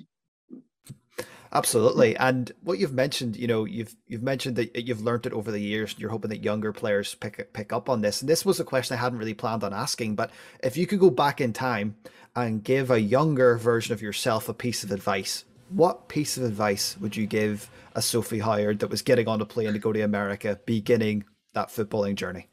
[1.54, 5.52] Absolutely, and what you've mentioned, you know, you've you've mentioned that you've learned it over
[5.52, 5.96] the years.
[5.98, 8.22] You're hoping that younger players pick pick up on this.
[8.22, 11.00] And this was a question I hadn't really planned on asking, but if you could
[11.00, 11.96] go back in time
[12.36, 16.98] and give a younger version of yourself a piece of advice, what piece of advice
[17.00, 20.02] would you give a Sophie Howard that was getting on a plane to go to
[20.02, 21.24] America, beginning
[21.56, 22.50] that footballing journey?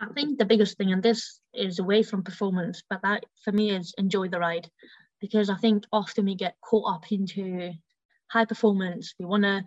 [0.00, 3.70] I think the biggest thing, and this is away from performance, but that for me
[3.70, 4.68] is enjoy the ride.
[5.20, 7.72] Because I think often we get caught up into
[8.28, 9.14] high performance.
[9.20, 9.64] We want to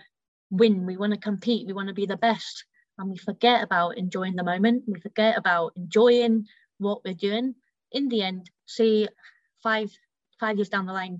[0.51, 2.65] win, we want to compete, we want to be the best.
[2.97, 4.83] And we forget about enjoying the moment.
[4.87, 6.45] We forget about enjoying
[6.79, 7.55] what we're doing.
[7.93, 9.07] In the end, say
[9.63, 9.89] five
[10.39, 11.19] five years down the line,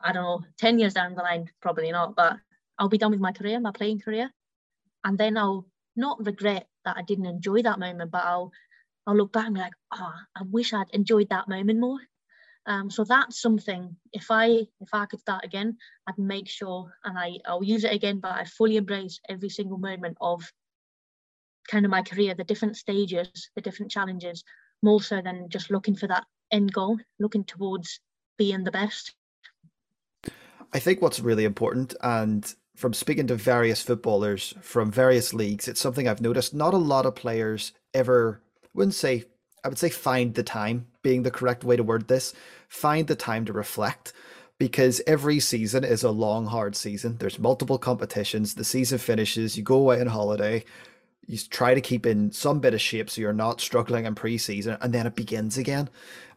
[0.00, 2.36] I don't know, 10 years down the line, probably not, but
[2.78, 4.30] I'll be done with my career, my playing career.
[5.02, 8.52] And then I'll not regret that I didn't enjoy that moment, but I'll
[9.06, 11.98] I'll look back and be like, oh, I wish I'd enjoyed that moment more.
[12.66, 13.94] Um, so that's something.
[14.12, 15.76] If I if I could start again,
[16.06, 19.78] I'd make sure and I I'll use it again, but I fully embrace every single
[19.78, 20.50] moment of
[21.68, 24.44] kind of my career, the different stages, the different challenges,
[24.82, 28.00] more so than just looking for that end goal, looking towards
[28.38, 29.14] being the best.
[30.72, 35.80] I think what's really important, and from speaking to various footballers from various leagues, it's
[35.80, 36.54] something I've noticed.
[36.54, 38.40] Not a lot of players ever,
[38.74, 39.24] wouldn't say,
[39.64, 42.34] I would say find the time, being the correct way to word this,
[42.68, 44.12] find the time to reflect
[44.58, 47.16] because every season is a long, hard season.
[47.18, 48.54] There's multiple competitions.
[48.54, 50.64] The season finishes, you go away on holiday,
[51.26, 54.78] you try to keep in some bit of shape so you're not struggling in preseason,
[54.80, 55.88] and then it begins again.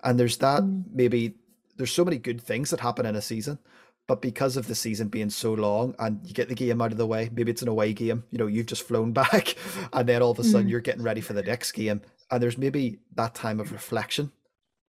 [0.03, 0.83] And there's that mm.
[0.91, 1.35] maybe
[1.77, 3.59] there's so many good things that happen in a season
[4.07, 6.97] but because of the season being so long and you get the game out of
[6.97, 9.55] the way, maybe it's an away game, you know, you've just flown back
[9.93, 10.71] and then all of a sudden mm.
[10.71, 12.01] you're getting ready for the next game.
[12.31, 14.31] And there's maybe that time of reflection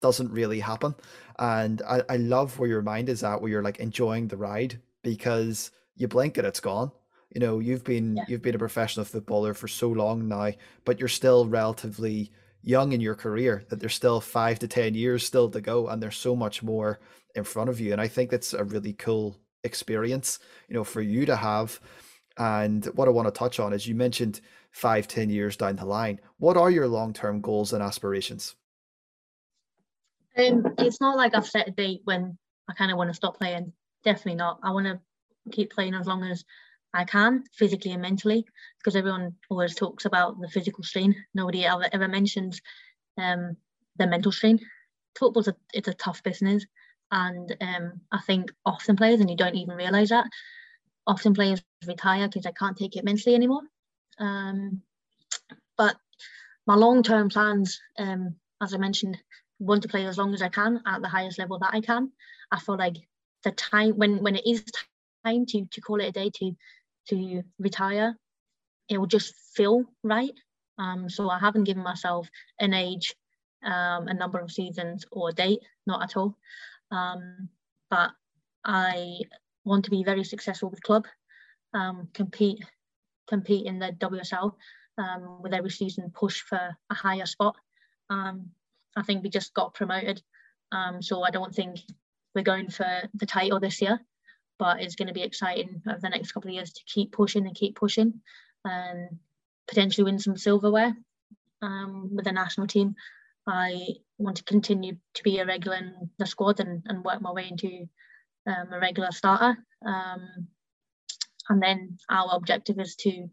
[0.00, 0.94] doesn't really happen.
[1.38, 4.80] And I, I love where your mind is at, where you're like enjoying the ride
[5.02, 6.92] because you blink and it's gone.
[7.34, 8.24] You know, you've been yeah.
[8.26, 10.52] you've been a professional footballer for so long now,
[10.84, 15.24] but you're still relatively young in your career that there's still five to ten years
[15.24, 17.00] still to go and there's so much more
[17.34, 17.92] in front of you.
[17.92, 21.80] And I think that's a really cool experience, you know, for you to have.
[22.36, 24.40] And what I want to touch on is you mentioned
[24.70, 26.20] five, ten years down the line.
[26.38, 28.54] What are your long term goals and aspirations?
[30.36, 33.38] Um, it's not like I've set a date when I kind of want to stop
[33.38, 33.72] playing.
[34.04, 34.60] Definitely not.
[34.62, 35.00] I want to
[35.50, 36.44] keep playing as long as
[36.94, 38.46] I can, physically and mentally,
[38.78, 41.14] because everyone always talks about the physical strain.
[41.34, 42.60] Nobody ever, ever mentions
[43.18, 43.56] um,
[43.96, 44.58] the mental strain.
[45.18, 46.64] Football's a, it's a tough business,
[47.10, 50.26] and um, I think often players, and you don't even realise that,
[51.06, 53.62] often players retire because they can't take it mentally anymore.
[54.18, 54.82] Um,
[55.76, 55.96] but
[56.66, 59.16] my long-term plans, um, as I mentioned,
[59.58, 62.12] want to play as long as I can at the highest level that I can.
[62.50, 62.96] I feel like
[63.44, 64.64] the time when when it is
[65.24, 66.56] time to to call it a day to
[67.08, 68.16] to retire,
[68.88, 70.32] it will just feel right.
[70.78, 72.28] Um, so I haven't given myself
[72.60, 73.14] an age,
[73.64, 76.36] um, a number of seasons or a date, not at all.
[76.90, 77.48] Um,
[77.90, 78.10] but
[78.64, 79.20] I
[79.64, 81.06] want to be very successful with club,
[81.74, 82.64] um, compete
[83.28, 84.54] compete in the WSL
[84.96, 87.56] um, with every season, push for a higher spot.
[88.08, 88.46] Um,
[88.96, 90.22] I think we just got promoted,
[91.00, 91.78] so I don't think
[92.34, 94.00] we're going for the title this year,
[94.58, 97.46] but it's going to be exciting over the next couple of years to keep pushing
[97.46, 98.20] and keep pushing
[98.64, 99.18] and
[99.66, 100.94] potentially win some silverware
[101.62, 102.94] um, with the national team.
[103.46, 103.86] I
[104.18, 107.48] want to continue to be a regular in the squad and, and work my way
[107.48, 107.88] into
[108.46, 109.56] um, a regular starter.
[109.86, 110.48] Um,
[111.48, 113.28] and then our objective is to,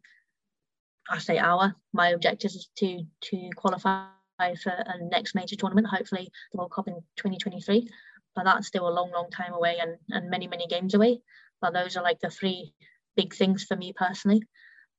[1.09, 4.07] I say our, my objective is to to qualify
[4.37, 7.89] for a next major tournament, hopefully the World Cup in 2023.
[8.35, 11.21] But that's still a long, long time away and, and many, many games away.
[11.61, 12.73] But those are like the three
[13.15, 14.43] big things for me personally.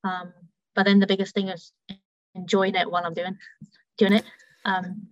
[0.04, 0.32] Um,
[0.74, 1.72] but then the biggest thing is
[2.34, 3.36] enjoying it while I'm doing
[3.98, 4.24] doing it.
[4.64, 5.08] Um,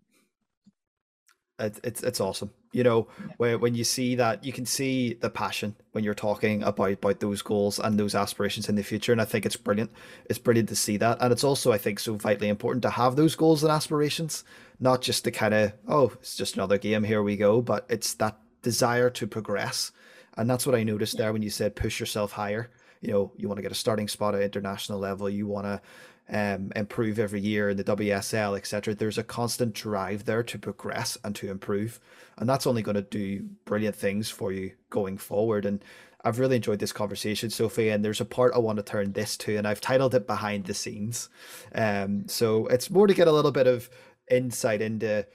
[1.58, 2.50] it, it's it's awesome.
[2.72, 6.62] You know, when when you see that, you can see the passion when you're talking
[6.62, 9.12] about about those goals and those aspirations in the future.
[9.12, 9.92] And I think it's brilliant.
[10.28, 13.16] It's brilliant to see that, and it's also I think so vitally important to have
[13.16, 14.44] those goals and aspirations,
[14.80, 18.14] not just to kind of oh it's just another game here we go, but it's
[18.14, 19.92] that desire to progress,
[20.36, 22.70] and that's what I noticed there when you said push yourself higher.
[23.00, 25.28] You know, you want to get a starting spot at international level.
[25.28, 25.80] You want to
[26.28, 28.94] um, improve every year in the WSL, etc.
[28.94, 32.00] There's a constant drive there to progress and to improve,
[32.36, 35.66] and that's only going to do brilliant things for you going forward.
[35.66, 35.84] And
[36.24, 37.90] I've really enjoyed this conversation, Sophie.
[37.90, 40.64] And there's a part I want to turn this to, and I've titled it "Behind
[40.64, 41.28] the Scenes."
[41.74, 43.90] Um, so it's more to get a little bit of
[44.30, 45.26] insight into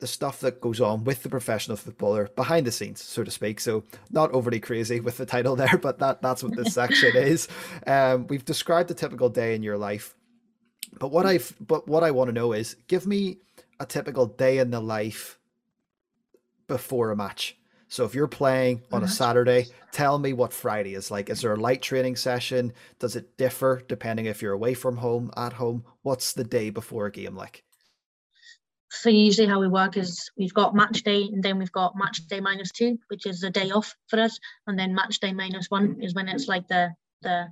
[0.00, 3.60] the stuff that goes on with the professional footballer behind the scenes, so to speak.
[3.60, 7.48] So not overly crazy with the title there, but that that's what this section is.
[7.86, 10.14] Um, we've described the typical day in your life,
[10.98, 13.38] but what I've but what I want to know is give me
[13.80, 15.38] a typical day in the life
[16.66, 17.56] before a match.
[17.88, 21.30] So if you're playing on a Saturday, tell me what Friday is like.
[21.30, 22.72] Is there a light training session?
[22.98, 25.84] Does it differ depending if you're away from home, at home?
[26.02, 27.63] What's the day before a game like?
[28.94, 32.26] So usually how we work is we've got match day and then we've got match
[32.26, 35.70] day minus two, which is a day off for us, and then match day minus
[35.70, 37.46] one is when it's like the the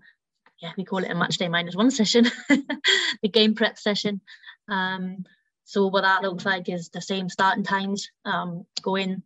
[0.61, 4.21] yeah we call it a match day minus one session, the game prep session.
[4.69, 5.25] Um,
[5.65, 8.11] so what that looks like is the same starting times.
[8.25, 9.23] Um, go in,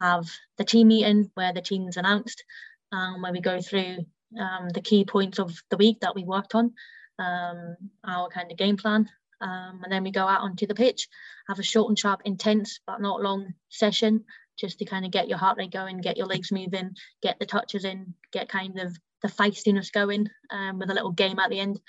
[0.00, 0.26] have
[0.58, 2.44] the team meeting where the team's announced,
[2.92, 3.98] um, where we go through
[4.38, 6.74] um, the key points of the week that we worked on,
[7.18, 9.08] um, our kind of game plan,
[9.40, 11.08] um, and then we go out onto the pitch,
[11.48, 14.24] have a short and sharp, intense but not long session,
[14.58, 17.46] just to kind of get your heart rate going, get your legs moving, get the
[17.46, 21.60] touches in, get kind of the feistiness going um, with a little game at the
[21.60, 21.80] end.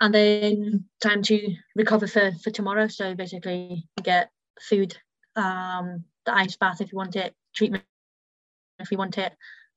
[0.00, 2.88] And then time to recover for, for tomorrow.
[2.88, 4.30] So basically, get
[4.60, 4.96] food,
[5.36, 7.84] um, the ice bath if you want it, treatment
[8.78, 9.32] if you want it.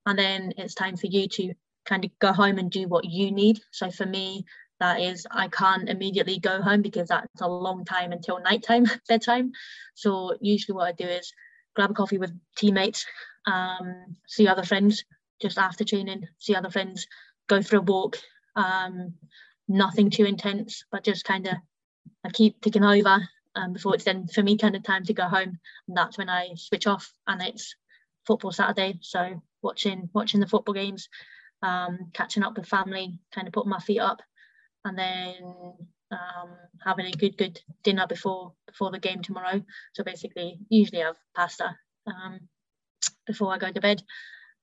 [0.06, 1.54] And then it's time for you to
[1.86, 3.60] kind of go home and do what you need.
[3.72, 4.46] So for me,
[4.84, 9.54] that is I can't immediately go home because that's a long time until nighttime bedtime.
[9.96, 11.32] So usually what I do is
[11.74, 13.06] grab a coffee with teammates,
[13.48, 15.06] um, see other friends
[15.42, 17.08] just after training, see other friends,
[17.48, 18.18] go for a walk.
[18.58, 19.14] Um,
[19.70, 21.54] nothing too intense, but just kind of
[22.26, 23.20] I keep ticking over
[23.56, 25.60] um, before it's then for me kind of time to go home.
[25.88, 27.74] And that's when I switch off and it's
[28.28, 29.00] football Saturday.
[29.02, 31.08] So watching watching the football games,
[31.62, 34.22] um, catching up with family, kind of putting my feet up
[34.86, 35.36] and then
[36.12, 36.50] um,
[36.84, 39.64] having a good good dinner before before the game tomorrow.
[39.94, 41.76] So basically, usually I have pasta
[42.08, 42.40] um,
[43.26, 44.04] before I go to bed,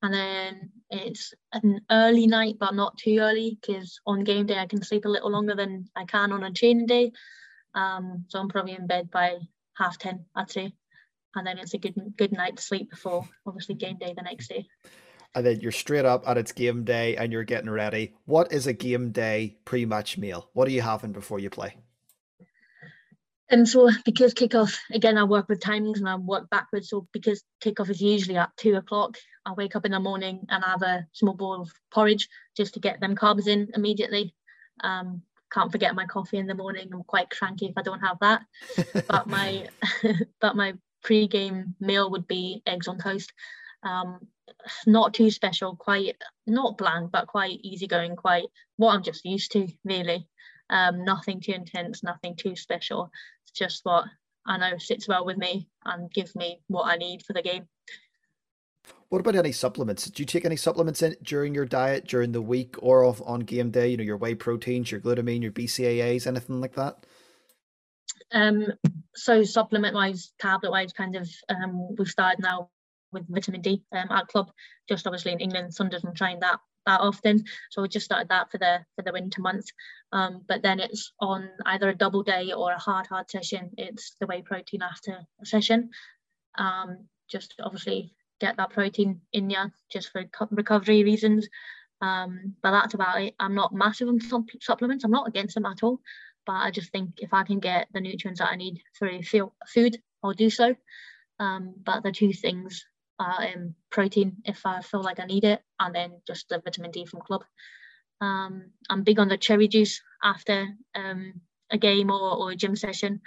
[0.03, 4.67] and then it's an early night, but not too early because on game day I
[4.67, 7.13] can sleep a little longer than I can on a training day.
[7.75, 9.39] Um, so I'm probably in bed by
[9.77, 10.73] half ten, I'd say,
[11.35, 14.49] and then it's a good good night to sleep before obviously game day the next
[14.49, 14.67] day
[15.35, 18.15] and then you're straight up and it's game day and you're getting ready.
[18.25, 20.51] What is a game day pre-match meal?
[20.53, 21.77] What are you having before you play?
[23.49, 26.89] And so because kickoff, again, I work with timings and I work backwards.
[26.89, 30.65] So because kickoff is usually at two o'clock, I wake up in the morning and
[30.65, 34.35] I have a small bowl of porridge just to get them carbs in immediately.
[34.85, 35.23] Um,
[35.53, 36.91] can't forget my coffee in the morning.
[36.93, 38.43] I'm quite cranky if I don't have that.
[39.09, 39.69] but my
[40.41, 43.33] but my pre-game meal would be eggs on toast.
[43.83, 44.29] Um,
[44.87, 48.45] not too special, quite not bland, but quite easygoing, quite
[48.77, 50.27] what I'm just used to, really.
[50.69, 53.11] Um, nothing too intense, nothing too special.
[53.45, 54.05] It's just what
[54.47, 57.69] I know sits well with me and gives me what I need for the game.
[59.09, 60.07] What about any supplements?
[60.07, 63.41] Do you take any supplements in during your diet during the week or off on
[63.41, 63.89] game day?
[63.89, 67.05] You know, your whey proteins, your glutamine, your BCAAs, anything like that?
[68.33, 68.67] Um,
[69.15, 72.71] so supplement wise, tablet wise, kind of, um, we've started now
[73.13, 74.51] with vitamin D um, at club.
[74.89, 78.51] Just obviously in England, Sun doesn't train that that often, so we just started that
[78.51, 79.71] for the for the winter months.
[80.13, 83.71] Um, but then it's on either a double day or a hard hard session.
[83.77, 85.91] It's the whey protein after a session.
[86.59, 91.49] Um, just obviously get that protein in you just for recovery reasons.
[92.01, 93.35] Um, but that's about it.
[93.39, 94.19] I'm not massive on
[94.61, 95.05] supplements.
[95.05, 96.01] I'm not against them at all.
[96.47, 99.99] But I just think if I can get the nutrients that I need through food,
[100.23, 100.75] I'll do so.
[101.39, 102.85] Um, but the two things
[103.21, 106.91] are um, protein if I feel like I need it, and then just the vitamin
[106.91, 107.45] D from club.
[108.21, 111.35] Um, I'm big on the cherry juice after um,
[111.71, 113.21] a game or, or a gym session.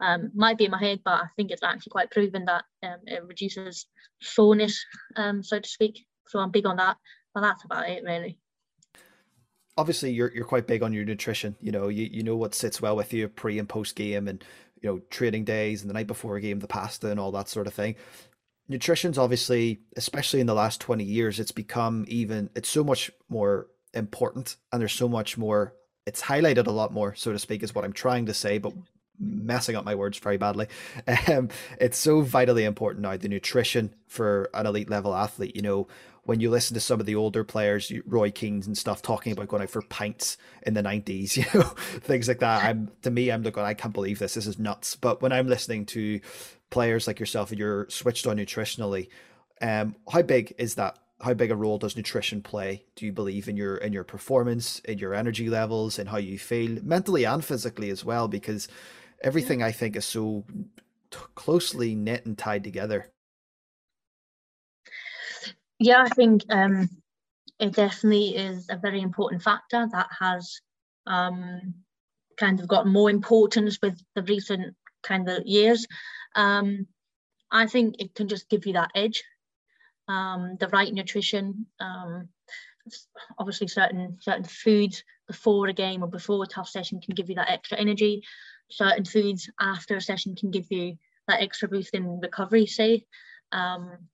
[0.00, 2.98] Um, might be in my head, but I think it's actually quite proven that um,
[3.06, 3.86] it reduces
[4.20, 4.84] soreness,
[5.16, 6.06] um, so to speak.
[6.28, 6.96] So I'm big on that.
[7.34, 8.38] But that's about it, really.
[9.76, 11.56] Obviously, you're you're quite big on your nutrition.
[11.60, 14.44] You know, you, you know what sits well with you pre and post game, and
[14.80, 17.48] you know training days and the night before a game, the pasta and all that
[17.48, 17.94] sort of thing.
[18.68, 22.50] Nutrition's obviously, especially in the last twenty years, it's become even.
[22.54, 25.74] It's so much more important, and there's so much more.
[26.06, 28.58] It's highlighted a lot more, so to speak, is what I'm trying to say.
[28.58, 28.72] But
[29.18, 30.68] messing up my words very badly.
[31.28, 31.50] Um,
[31.80, 35.54] it's so vitally important now the nutrition for an elite level athlete.
[35.54, 35.88] You know,
[36.24, 39.48] when you listen to some of the older players, Roy Keane and stuff, talking about
[39.48, 42.64] going out for pints in the nineties, you know, things like that.
[42.64, 44.34] I'm to me, I'm looking, I can't believe this.
[44.34, 44.96] This is nuts.
[44.96, 46.20] But when I'm listening to
[46.70, 49.08] players like yourself and you're switched on nutritionally,
[49.60, 53.48] um, how big is that how big a role does nutrition play do you believe
[53.48, 57.44] in your in your performance in your energy levels and how you feel mentally and
[57.44, 58.66] physically as well because
[59.22, 59.62] everything.
[59.62, 60.44] I think is so
[61.10, 63.11] t- closely knit and tied together.
[65.82, 66.88] Yeah, I think um,
[67.58, 70.60] it definitely is a very important factor that has
[71.06, 71.74] um,
[72.36, 75.86] kind of got more importance with the recent kind of years.
[76.34, 76.86] Um,
[77.50, 79.22] I think it can just give you that edge,
[80.08, 81.66] um, the right nutrition.
[81.80, 82.28] Um,
[83.38, 87.36] obviously, certain certain foods before a game or before a tough session can give you
[87.36, 88.22] that extra energy
[88.72, 90.96] certain foods after a session can give you
[91.28, 93.04] that extra boost in recovery, say.
[93.52, 94.08] Um,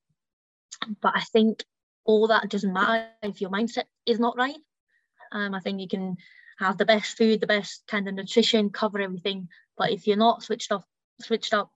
[1.00, 1.64] but I think
[2.04, 4.56] all that doesn't matter if your mindset is not right.
[5.32, 6.16] Um, I think you can
[6.58, 10.42] have the best food, the best kind of nutrition, cover everything, but if you're not
[10.42, 10.84] switched off,
[11.20, 11.70] switched up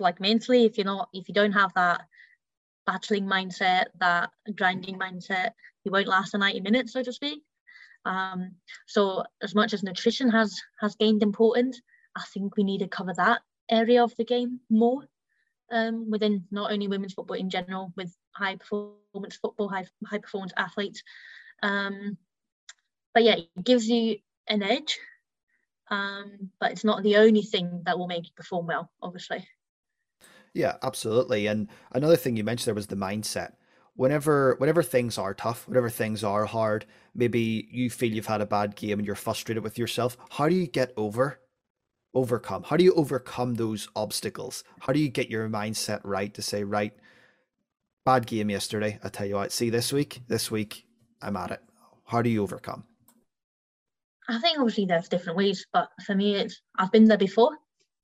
[0.00, 2.02] like mentally, if you're not, if you don't have that
[2.86, 5.50] battling mindset, that grinding mindset,
[5.84, 7.42] you won't last the 90 minutes, so to speak.
[8.04, 8.52] Um,
[8.86, 11.80] so as much as nutrition has has gained importance,
[12.16, 15.04] I think we need to cover that area of the game more
[15.70, 20.52] um, within not only women's football in general, with high performance football, high, high performance
[20.56, 21.02] athletes.
[21.62, 22.18] Um,
[23.14, 24.18] but yeah, it gives you
[24.48, 24.98] an edge,
[25.90, 29.46] um, but it's not the only thing that will make you perform well, obviously.
[30.52, 31.46] Yeah, absolutely.
[31.46, 33.52] And another thing you mentioned there was the mindset.
[33.94, 36.84] Whenever whenever things are tough, whenever things are hard,
[37.14, 40.16] maybe you feel you've had a bad game and you're frustrated with yourself.
[40.30, 41.40] How do you get over
[42.14, 42.62] overcome?
[42.62, 44.64] How do you overcome those obstacles?
[44.80, 46.94] How do you get your mindset right to say, right,
[48.06, 48.98] bad game yesterday.
[49.02, 50.86] I tell you what, see this week, this week,
[51.20, 51.60] I'm at it.
[52.04, 52.84] How do you overcome?
[54.28, 57.50] I think obviously there's different ways, but for me, it's I've been there before.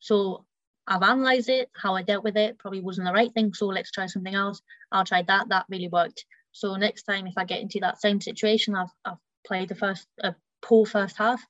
[0.00, 0.44] So
[0.88, 3.54] I've analysed it, how I dealt with it, probably wasn't the right thing.
[3.54, 4.60] So let's try something else.
[4.90, 5.48] I'll try that.
[5.48, 6.26] That really worked.
[6.50, 10.06] So next time, if I get into that same situation, I've, I've played the first,
[10.20, 11.40] a poor first half.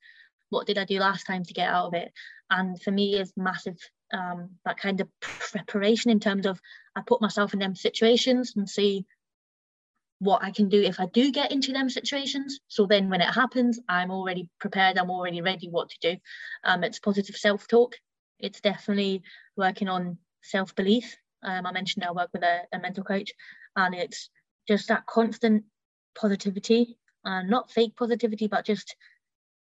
[0.50, 2.12] What did I do last time to get out of it?
[2.52, 3.78] and for me is massive
[4.12, 6.60] um, that kind of preparation in terms of
[6.94, 9.06] I put myself in them situations and see
[10.18, 12.60] what I can do if I do get into them situations.
[12.68, 16.16] So then when it happens, I'm already prepared, I'm already ready what to do.
[16.64, 17.94] Um, it's positive self-talk.
[18.38, 19.22] It's definitely
[19.56, 21.16] working on self-belief.
[21.42, 23.32] Um, I mentioned I work with a, a, mental coach
[23.74, 24.30] and it's
[24.68, 25.64] just that constant
[26.14, 28.96] positivity uh, not fake positivity, but just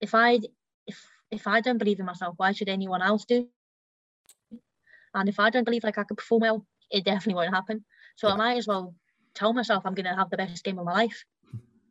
[0.01, 0.39] if I
[0.87, 3.47] if if I don't believe in myself, why should anyone else do?
[5.13, 7.83] And if I don't believe like I could perform well, it definitely won't happen.
[8.15, 8.35] So yeah.
[8.35, 8.93] I might as well
[9.33, 11.25] tell myself I'm going to have the best game of my life,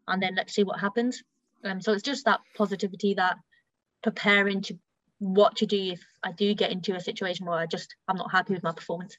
[0.09, 1.23] and then let's see what happens.
[1.65, 3.37] Um, so it's just that positivity, that
[4.03, 4.79] preparing to
[5.19, 8.33] what to do if I do get into a situation where I just I'm not
[8.33, 9.19] happy with my performance.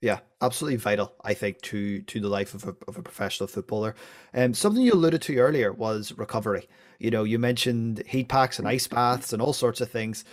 [0.00, 3.94] Yeah, absolutely vital, I think, to to the life of a, of a professional footballer.
[4.34, 6.68] Um, something you alluded to earlier was recovery.
[6.98, 10.24] You know, you mentioned heat packs and ice baths and all sorts of things.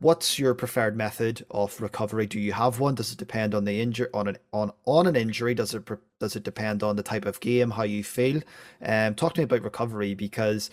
[0.00, 2.26] What's your preferred method of recovery?
[2.26, 2.94] Do you have one?
[2.94, 5.54] Does it depend on the injury on an on on an injury?
[5.54, 5.86] Does it
[6.18, 8.40] does it depend on the type of game, how you feel?
[8.80, 10.70] Um, talk to me about recovery because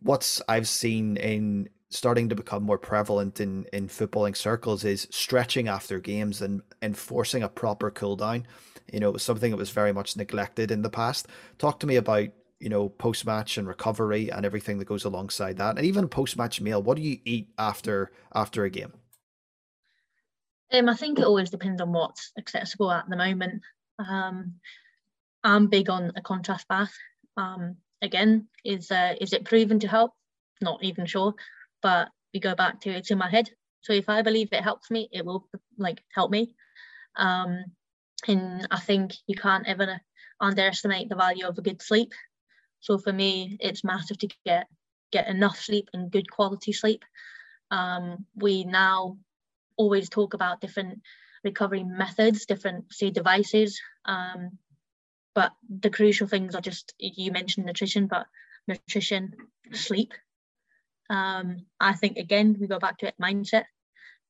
[0.00, 5.66] what's I've seen in starting to become more prevalent in in footballing circles is stretching
[5.66, 8.46] after games and enforcing a proper cool down.
[8.92, 11.26] You know, it was something that was very much neglected in the past.
[11.58, 12.28] Talk to me about
[12.60, 16.36] you know post match and recovery and everything that goes alongside that, and even post
[16.36, 16.82] match meal.
[16.82, 18.92] What do you eat after after a game?
[20.72, 23.62] Um, I think it always depends on what's accessible at the moment.
[23.98, 24.54] Um,
[25.42, 26.92] I'm big on a contrast bath.
[27.36, 30.12] Um, again, is uh, is it proven to help?
[30.60, 31.34] Not even sure
[31.82, 33.50] but we go back to it's in my head.
[33.82, 36.54] So if I believe it helps me, it will like help me.
[37.16, 37.64] Um,
[38.26, 40.00] and I think you can't ever
[40.40, 42.12] underestimate the value of a good sleep.
[42.80, 44.66] So for me, it's massive to get
[45.10, 47.04] get enough sleep and good quality sleep.
[47.70, 49.18] Um, we now
[49.76, 51.00] always talk about different
[51.44, 53.80] recovery methods, different say devices.
[54.04, 54.58] Um,
[55.34, 58.26] but the crucial things are just you mentioned nutrition, but
[58.66, 59.34] nutrition,
[59.72, 60.12] sleep,
[61.10, 63.64] um, I think again we go back to it mindset,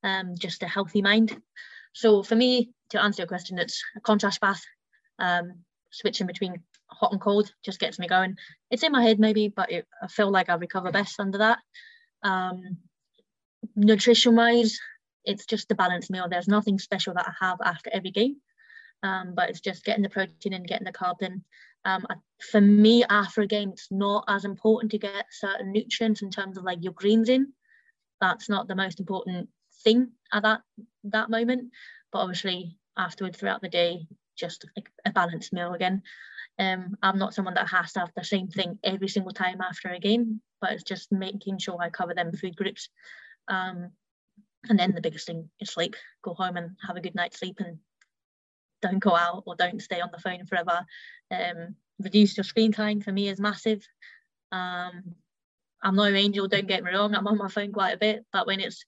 [0.04, 1.40] um, just a healthy mind.
[1.92, 4.62] So for me, to answer your question, it's a contrast bath.
[5.18, 8.36] Um, switching between hot and cold just gets me going.
[8.70, 11.58] It's in my head maybe, but it, I feel like I recover best under that.
[12.22, 12.78] Um,
[13.76, 14.78] nutrition wise,
[15.24, 16.28] it's just a balanced meal.
[16.28, 18.36] There's nothing special that I have after every game,
[19.02, 21.44] um, but it's just getting the protein and getting the carbs in.
[21.84, 22.06] Um,
[22.50, 26.58] for me, after a game, it's not as important to get certain nutrients in terms
[26.58, 27.52] of like your greens in.
[28.20, 29.48] That's not the most important
[29.84, 30.62] thing at that
[31.04, 31.70] that moment.
[32.12, 36.02] But obviously, afterwards, throughout the day, just like a balanced meal again.
[36.58, 39.88] Um, I'm not someone that has to have the same thing every single time after
[39.88, 42.88] a game, but it's just making sure I cover them food groups.
[43.46, 43.92] Um,
[44.68, 45.94] and then the biggest thing is sleep.
[46.22, 47.78] Go home and have a good night's sleep and
[48.82, 50.84] don't go out or don't stay on the phone forever.
[51.30, 53.86] Um, reduce your screen time for me is massive.
[54.50, 55.14] Um,
[55.82, 58.46] I'm no angel, don't get me wrong, I'm on my phone quite a bit, but
[58.46, 58.84] when it's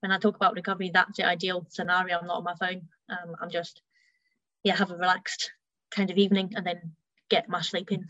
[0.00, 2.18] when I talk about recovery, that's the ideal scenario.
[2.18, 2.82] I'm not on my phone.
[3.08, 3.80] Um, I'm just
[4.62, 5.52] yeah, have a relaxed
[5.90, 6.92] kind of evening and then
[7.28, 8.06] get my sleep in.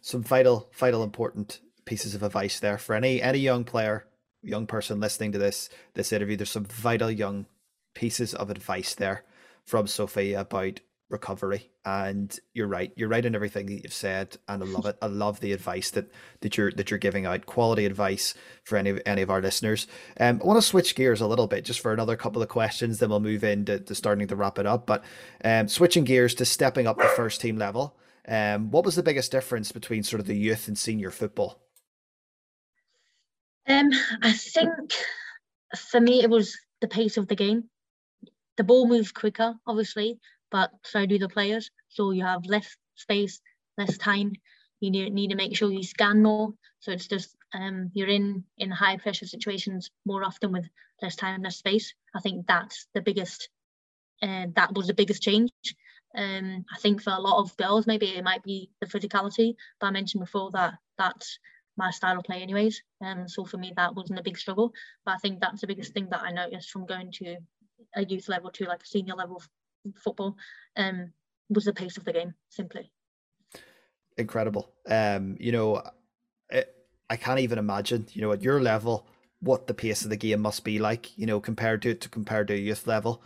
[0.00, 4.06] Some vital, vital important pieces of advice there for any any young player,
[4.42, 6.36] young person listening to this this interview.
[6.36, 7.46] There's some vital young
[7.94, 9.24] pieces of advice there
[9.64, 11.70] from Sophie about recovery.
[11.84, 12.92] And you're right.
[12.96, 14.96] You're right in everything that you've said, and I love it.
[15.02, 17.46] I love the advice that that you're that you're giving out.
[17.46, 18.34] Quality advice
[18.64, 19.86] for any any of our listeners.
[20.18, 22.98] Um, I want to switch gears a little bit just for another couple of questions.
[22.98, 24.86] Then we'll move into to starting to wrap it up.
[24.86, 25.04] But
[25.44, 27.96] um, switching gears to stepping up the first team level.
[28.26, 31.60] Um, what was the biggest difference between sort of the youth and senior football?
[33.68, 33.90] Um,
[34.22, 34.70] I think
[35.90, 37.68] for me it was the pace of the game
[38.56, 40.18] the ball moves quicker, obviously,
[40.50, 41.70] but so do the players.
[41.88, 43.40] So you have less space,
[43.78, 44.32] less time.
[44.80, 46.52] You need, need to make sure you scan more.
[46.80, 50.68] So it's just um, you're in in high pressure situations more often with
[51.00, 51.94] less time, less space.
[52.14, 53.48] I think that's the biggest.
[54.22, 55.50] Uh, that was the biggest change.
[56.16, 59.88] Um, I think for a lot of girls, maybe it might be the physicality, but
[59.88, 61.38] I mentioned before that that's
[61.76, 62.82] my style of play anyways.
[63.04, 64.72] Um, so for me, that wasn't a big struggle.
[65.04, 67.36] But I think that's the biggest thing that I noticed from going to
[67.96, 69.42] a youth level to like a senior level
[70.02, 70.36] football
[70.76, 71.12] um,
[71.48, 72.90] was the pace of the game simply.
[74.16, 74.70] Incredible.
[74.88, 75.82] Um you know
[76.50, 76.72] it,
[77.10, 79.06] i can't even imagine you know at your level
[79.40, 82.48] what the pace of the game must be like you know compared to to compared
[82.48, 83.22] to youth level.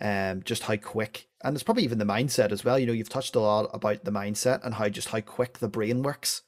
[0.00, 2.78] Um just how quick and it's probably even the mindset as well.
[2.78, 5.68] You know you've touched a lot about the mindset and how just how quick the
[5.68, 6.42] brain works.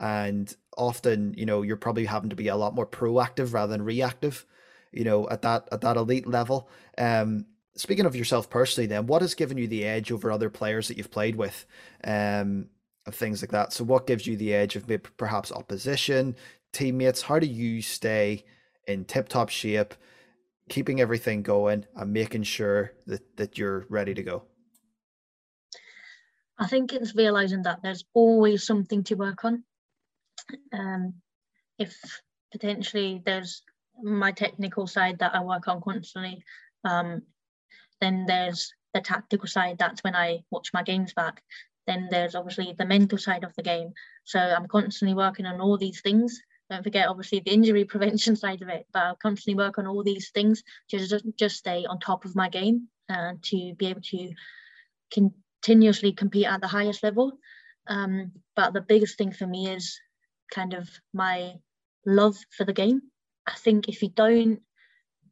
[0.00, 3.82] And often you know you're probably having to be a lot more proactive rather than
[3.82, 4.46] reactive
[4.92, 6.68] you know, at that at that elite level.
[6.96, 7.46] Um,
[7.78, 10.96] speaking of yourself personally, then, what has given you the edge over other players that
[10.96, 11.66] you've played with,
[12.04, 12.68] um,
[13.06, 13.72] of things like that?
[13.72, 16.36] So, what gives you the edge of perhaps opposition,
[16.72, 17.22] teammates?
[17.22, 18.44] How do you stay
[18.86, 19.94] in tip top shape,
[20.68, 24.42] keeping everything going, and making sure that that you're ready to go?
[26.58, 29.62] I think it's realizing that there's always something to work on.
[30.72, 31.14] Um,
[31.78, 31.96] if
[32.50, 33.62] potentially there's
[34.02, 36.42] my technical side that I work on constantly.
[36.84, 37.22] Um,
[38.00, 39.78] then there's the tactical side.
[39.78, 41.42] That's when I watch my games back.
[41.86, 43.92] Then there's obviously the mental side of the game.
[44.24, 46.40] So I'm constantly working on all these things.
[46.70, 48.86] Don't forget, obviously, the injury prevention side of it.
[48.92, 52.36] But I'll constantly work on all these things to just, just stay on top of
[52.36, 54.32] my game and to be able to
[55.10, 57.32] continuously compete at the highest level.
[57.86, 59.98] Um, but the biggest thing for me is
[60.52, 61.54] kind of my
[62.04, 63.02] love for the game.
[63.46, 64.60] I think if you don't,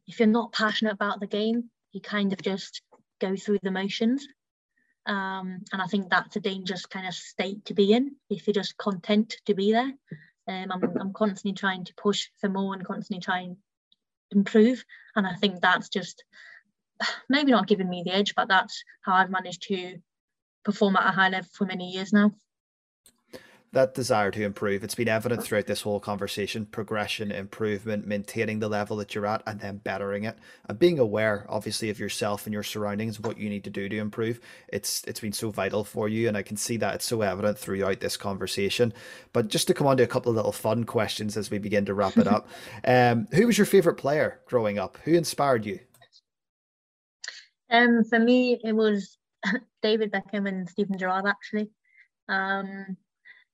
[0.07, 2.81] if you're not passionate about the game, you kind of just
[3.19, 4.27] go through the motions.
[5.05, 8.53] Um, and I think that's a dangerous kind of state to be in if you're
[8.53, 9.91] just content to be there.
[10.49, 13.55] Um, I'm, I'm constantly trying to push for more and constantly trying
[14.31, 14.83] to improve.
[15.15, 16.23] And I think that's just
[17.29, 19.97] maybe not giving me the edge, but that's how I've managed to
[20.65, 22.31] perform at a high level for many years now
[23.73, 24.83] that desire to improve.
[24.83, 29.43] It's been evident throughout this whole conversation progression improvement maintaining the level that you're at
[29.45, 30.37] and then bettering it.
[30.69, 33.97] And being aware obviously of yourself and your surroundings what you need to do to
[33.97, 34.39] improve
[34.69, 37.57] it's it's been so vital for you and i can see that it's so evident
[37.57, 38.93] throughout this conversation.
[39.33, 41.85] But just to come on to a couple of little fun questions as we begin
[41.85, 42.47] to wrap it up.
[42.85, 44.97] Um who was your favorite player growing up?
[45.03, 45.79] Who inspired you?
[47.69, 49.17] Um for me it was
[49.81, 51.69] david beckham and steven gerrard actually.
[52.29, 52.97] Um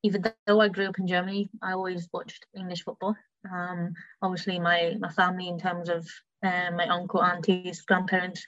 [0.04, 3.16] even though I grew up in Germany, I always watched English football.
[3.50, 6.06] Um, obviously, my my family, in terms of
[6.42, 8.46] uh, my uncle, aunties, grandparents,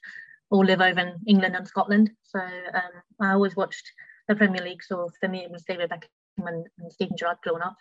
[0.50, 2.10] all live over in England and Scotland.
[2.22, 3.90] So um, I always watched
[4.28, 4.84] the Premier League.
[4.84, 7.76] So for me, it was David Beckham and, and Steven Gerrard growing up.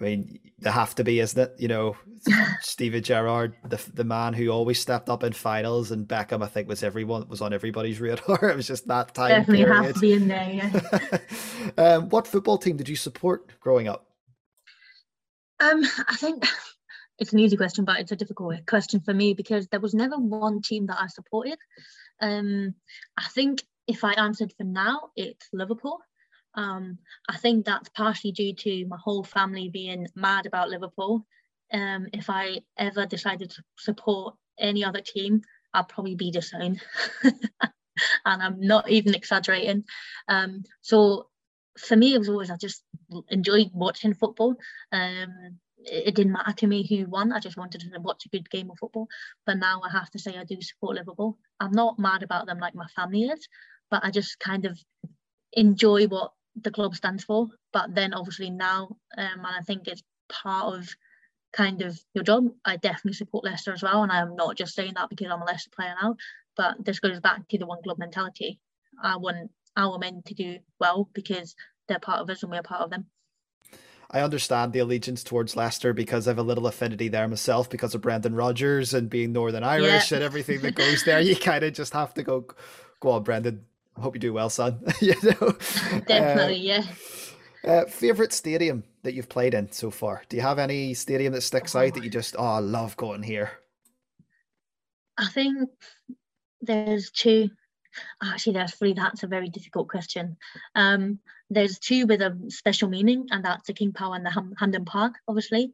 [0.00, 1.54] I mean, there have to be, isn't it?
[1.58, 1.96] You know,
[2.60, 6.68] Steven Gerrard, the the man who always stepped up in finals, and Beckham, I think,
[6.68, 8.50] was everyone was on everybody's radar.
[8.50, 9.30] it was just that time.
[9.30, 9.84] Definitely period.
[9.84, 10.50] have to be in there.
[10.50, 11.18] Yeah.
[11.78, 14.06] um, what football team did you support growing up?
[15.60, 16.46] Um, I think
[17.18, 20.16] it's an easy question, but it's a difficult question for me because there was never
[20.16, 21.58] one team that I supported.
[22.22, 22.74] Um,
[23.18, 26.00] I think if I answered for now, it's Liverpool.
[26.54, 26.98] Um,
[27.28, 31.26] I think that's partially due to my whole family being mad about Liverpool.
[31.72, 35.42] Um, if I ever decided to support any other team,
[35.72, 36.82] I'd probably be disowned.
[37.22, 39.84] and I'm not even exaggerating.
[40.28, 41.28] Um, so
[41.78, 42.82] for me, it was always I just
[43.28, 44.56] enjoyed watching football.
[44.92, 47.32] Um, it, it, didn't matter to me who won.
[47.32, 49.08] I just wanted to watch a good game of football.
[49.46, 51.38] But now I have to say I do support Liverpool.
[51.60, 53.48] I'm not mad about them like my family is,
[53.90, 54.78] but I just kind of
[55.52, 57.48] enjoy what the club stands for.
[57.72, 60.88] But then obviously now, um, and I think it's part of
[61.52, 62.48] kind of your job.
[62.64, 65.44] I definitely support Leicester as well, and I'm not just saying that because I'm a
[65.44, 66.16] Leicester player now.
[66.56, 68.60] But this goes back to the one club mentality.
[69.02, 71.54] I want our men to do well because
[71.88, 73.06] they're part of us and we're part of them.
[74.12, 77.94] I understand the allegiance towards Leicester because I have a little affinity there myself because
[77.94, 80.16] of Brendan Rodgers and being Northern Irish yeah.
[80.16, 81.20] and everything that goes there.
[81.30, 82.46] You kind of just have to go,
[82.98, 83.64] go on, Brendan,
[83.98, 84.80] hope you do well, son.
[85.00, 85.56] you know,
[86.06, 86.84] definitely, uh, yeah.
[87.62, 90.22] Uh, favorite stadium that you've played in so far?
[90.28, 91.80] Do you have any stadium that sticks oh.
[91.80, 93.50] out that you just oh I love going here?
[95.18, 95.68] I think
[96.60, 97.50] there's two.
[98.22, 98.92] Actually, there's three.
[98.92, 100.36] That's a very difficult question.
[100.74, 101.18] Um,
[101.50, 104.84] there's two with a special meaning, and that's the King Power and the Ham- Hampden
[104.84, 105.72] Park, obviously.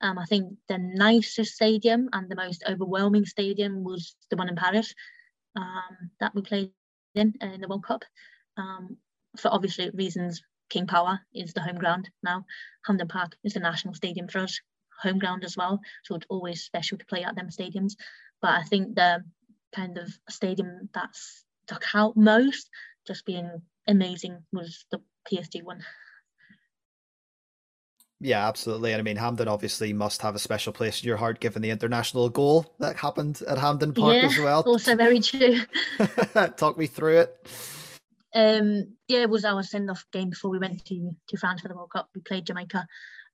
[0.00, 4.56] Um, I think the nicest stadium and the most overwhelming stadium was the one in
[4.56, 4.94] Paris
[5.56, 6.70] um, that we played
[7.14, 8.04] in uh, in the World Cup.
[8.56, 8.96] Um,
[9.36, 12.44] for obviously reasons, King Power is the home ground now.
[12.86, 14.60] Hampden Park is the national stadium for us,
[15.02, 15.80] home ground as well.
[16.04, 17.94] So it's always special to play at them stadiums.
[18.40, 19.24] But I think the
[19.74, 22.68] kind of stadium that stuck out most,
[23.06, 25.00] just being amazing, was the
[25.30, 25.84] PSG one.
[28.20, 28.92] Yeah, absolutely.
[28.92, 31.70] And I mean, Hampden obviously must have a special place in your heart given the
[31.70, 34.62] international goal that happened at Hampden Park yeah, as well.
[34.66, 35.60] Also, very true.
[36.56, 37.46] Talk me through it.
[38.34, 41.68] Um, yeah, it was our send off game before we went to, to France for
[41.68, 42.08] the World Cup.
[42.14, 42.86] We played Jamaica.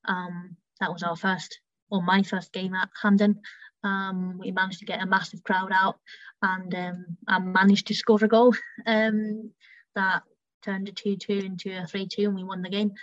[0.07, 1.59] Um, that was our first,
[1.89, 3.41] or my first game at Hampden.
[3.83, 5.97] Um, we managed to get a massive crowd out
[6.41, 8.53] and um, I managed to score a goal
[8.85, 9.51] um,
[9.95, 10.23] that
[10.63, 12.93] turned a 2 2 into a 3 2 and we won the game.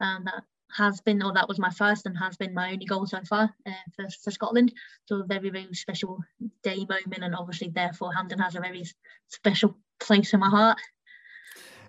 [0.00, 0.44] Um, that
[0.76, 3.54] has been, or that was my first and has been my only goal so far
[3.66, 4.72] uh, for, for Scotland.
[5.06, 6.18] So a very, very special
[6.62, 8.84] day moment, and obviously, therefore, Hampden has a very
[9.28, 10.78] special place in my heart.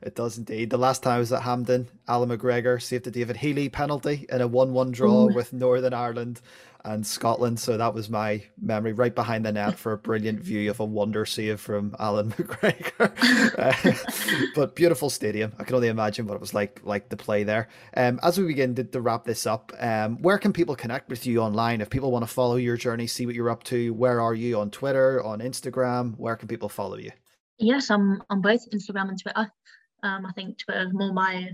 [0.01, 0.71] It does indeed.
[0.71, 4.41] The last time I was at Hampden, Allan McGregor saved a David Healy penalty in
[4.41, 5.33] a 1 1 draw Ooh.
[5.33, 6.41] with Northern Ireland
[6.85, 7.59] and Scotland.
[7.59, 10.85] So that was my memory right behind the net for a brilliant view of a
[10.85, 13.11] wonder save from Allan McGregor.
[14.55, 15.53] but beautiful stadium.
[15.59, 17.69] I can only imagine what it was like like to play there.
[17.95, 21.25] Um, as we begin to, to wrap this up, um, where can people connect with
[21.25, 21.81] you online?
[21.81, 24.59] If people want to follow your journey, see what you're up to, where are you
[24.59, 26.17] on Twitter, on Instagram?
[26.17, 27.11] Where can people follow you?
[27.57, 29.51] Yes, I'm on both Instagram and Twitter.
[30.03, 31.51] Um, I think Twitter is more my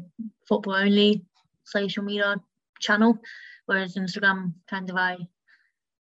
[0.48, 1.26] football only
[1.66, 2.38] social media
[2.80, 3.20] channel
[3.68, 5.18] whereas Instagram kind of I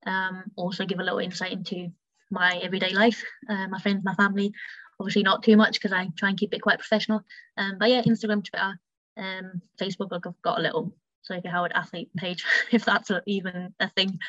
[0.05, 1.89] um, also give a little insight into
[2.30, 4.53] my everyday life, uh, my friends, my family.
[4.99, 7.24] Obviously, not too much because I try and keep it quite professional.
[7.57, 8.80] Um, but yeah, Instagram, Twitter,
[9.18, 10.09] um, Facebook.
[10.11, 10.93] I've got a little
[11.24, 14.20] Sophie Howard athlete page, if that's even a thing.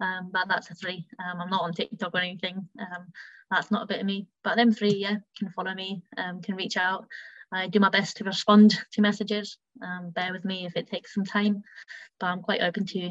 [0.00, 1.06] Um, but that's a three.
[1.18, 2.66] Um, I'm not on TikTok or anything.
[2.78, 3.12] Um,
[3.50, 4.26] that's not a bit of me.
[4.42, 7.06] But them three, yeah, can follow me, um, can reach out.
[7.52, 9.58] I do my best to respond to messages.
[9.82, 11.62] Um, bear with me if it takes some time,
[12.20, 13.10] but I'm quite open to,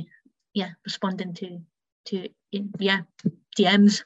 [0.53, 1.59] yeah, responding to,
[2.07, 2.29] to
[2.79, 3.01] yeah,
[3.57, 4.03] DMs.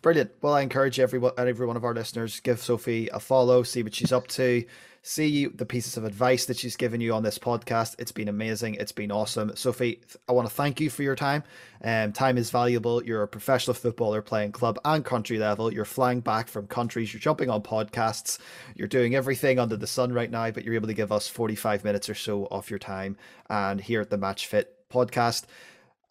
[0.00, 0.30] Brilliant.
[0.40, 3.94] Well, I encourage everyone, every one of our listeners, give Sophie a follow, see what
[3.94, 4.64] she's up to
[5.02, 7.96] see the pieces of advice that she's given you on this podcast.
[7.98, 8.74] It's been amazing.
[8.74, 9.54] It's been awesome.
[9.56, 11.44] Sophie, I want to thank you for your time.
[11.82, 13.02] Um, time is valuable.
[13.04, 15.72] You're a professional footballer playing club and country level.
[15.72, 17.12] You're flying back from countries.
[17.12, 18.38] You're jumping on podcasts.
[18.74, 21.84] You're doing everything under the sun right now, but you're able to give us 45
[21.84, 23.16] minutes or so off your time.
[23.48, 25.44] And here at the Match Fit podcast,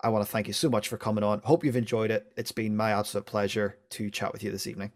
[0.01, 1.41] I want to thank you so much for coming on.
[1.43, 2.31] Hope you've enjoyed it.
[2.37, 4.91] It's been my absolute pleasure to chat with you this evening.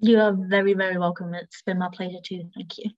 [0.00, 1.34] You are very, very welcome.
[1.34, 2.50] It's been my pleasure too.
[2.54, 2.90] Thank you.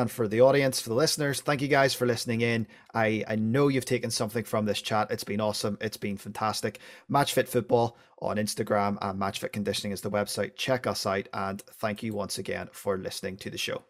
[0.00, 2.66] And for the audience, for the listeners, thank you guys for listening in.
[2.94, 5.10] I, I know you've taken something from this chat.
[5.10, 5.76] It's been awesome.
[5.82, 6.78] It's been fantastic.
[7.10, 10.56] Matchfit Football on Instagram and Matchfit Conditioning is the website.
[10.56, 11.28] Check us out.
[11.34, 13.89] And thank you once again for listening to the show.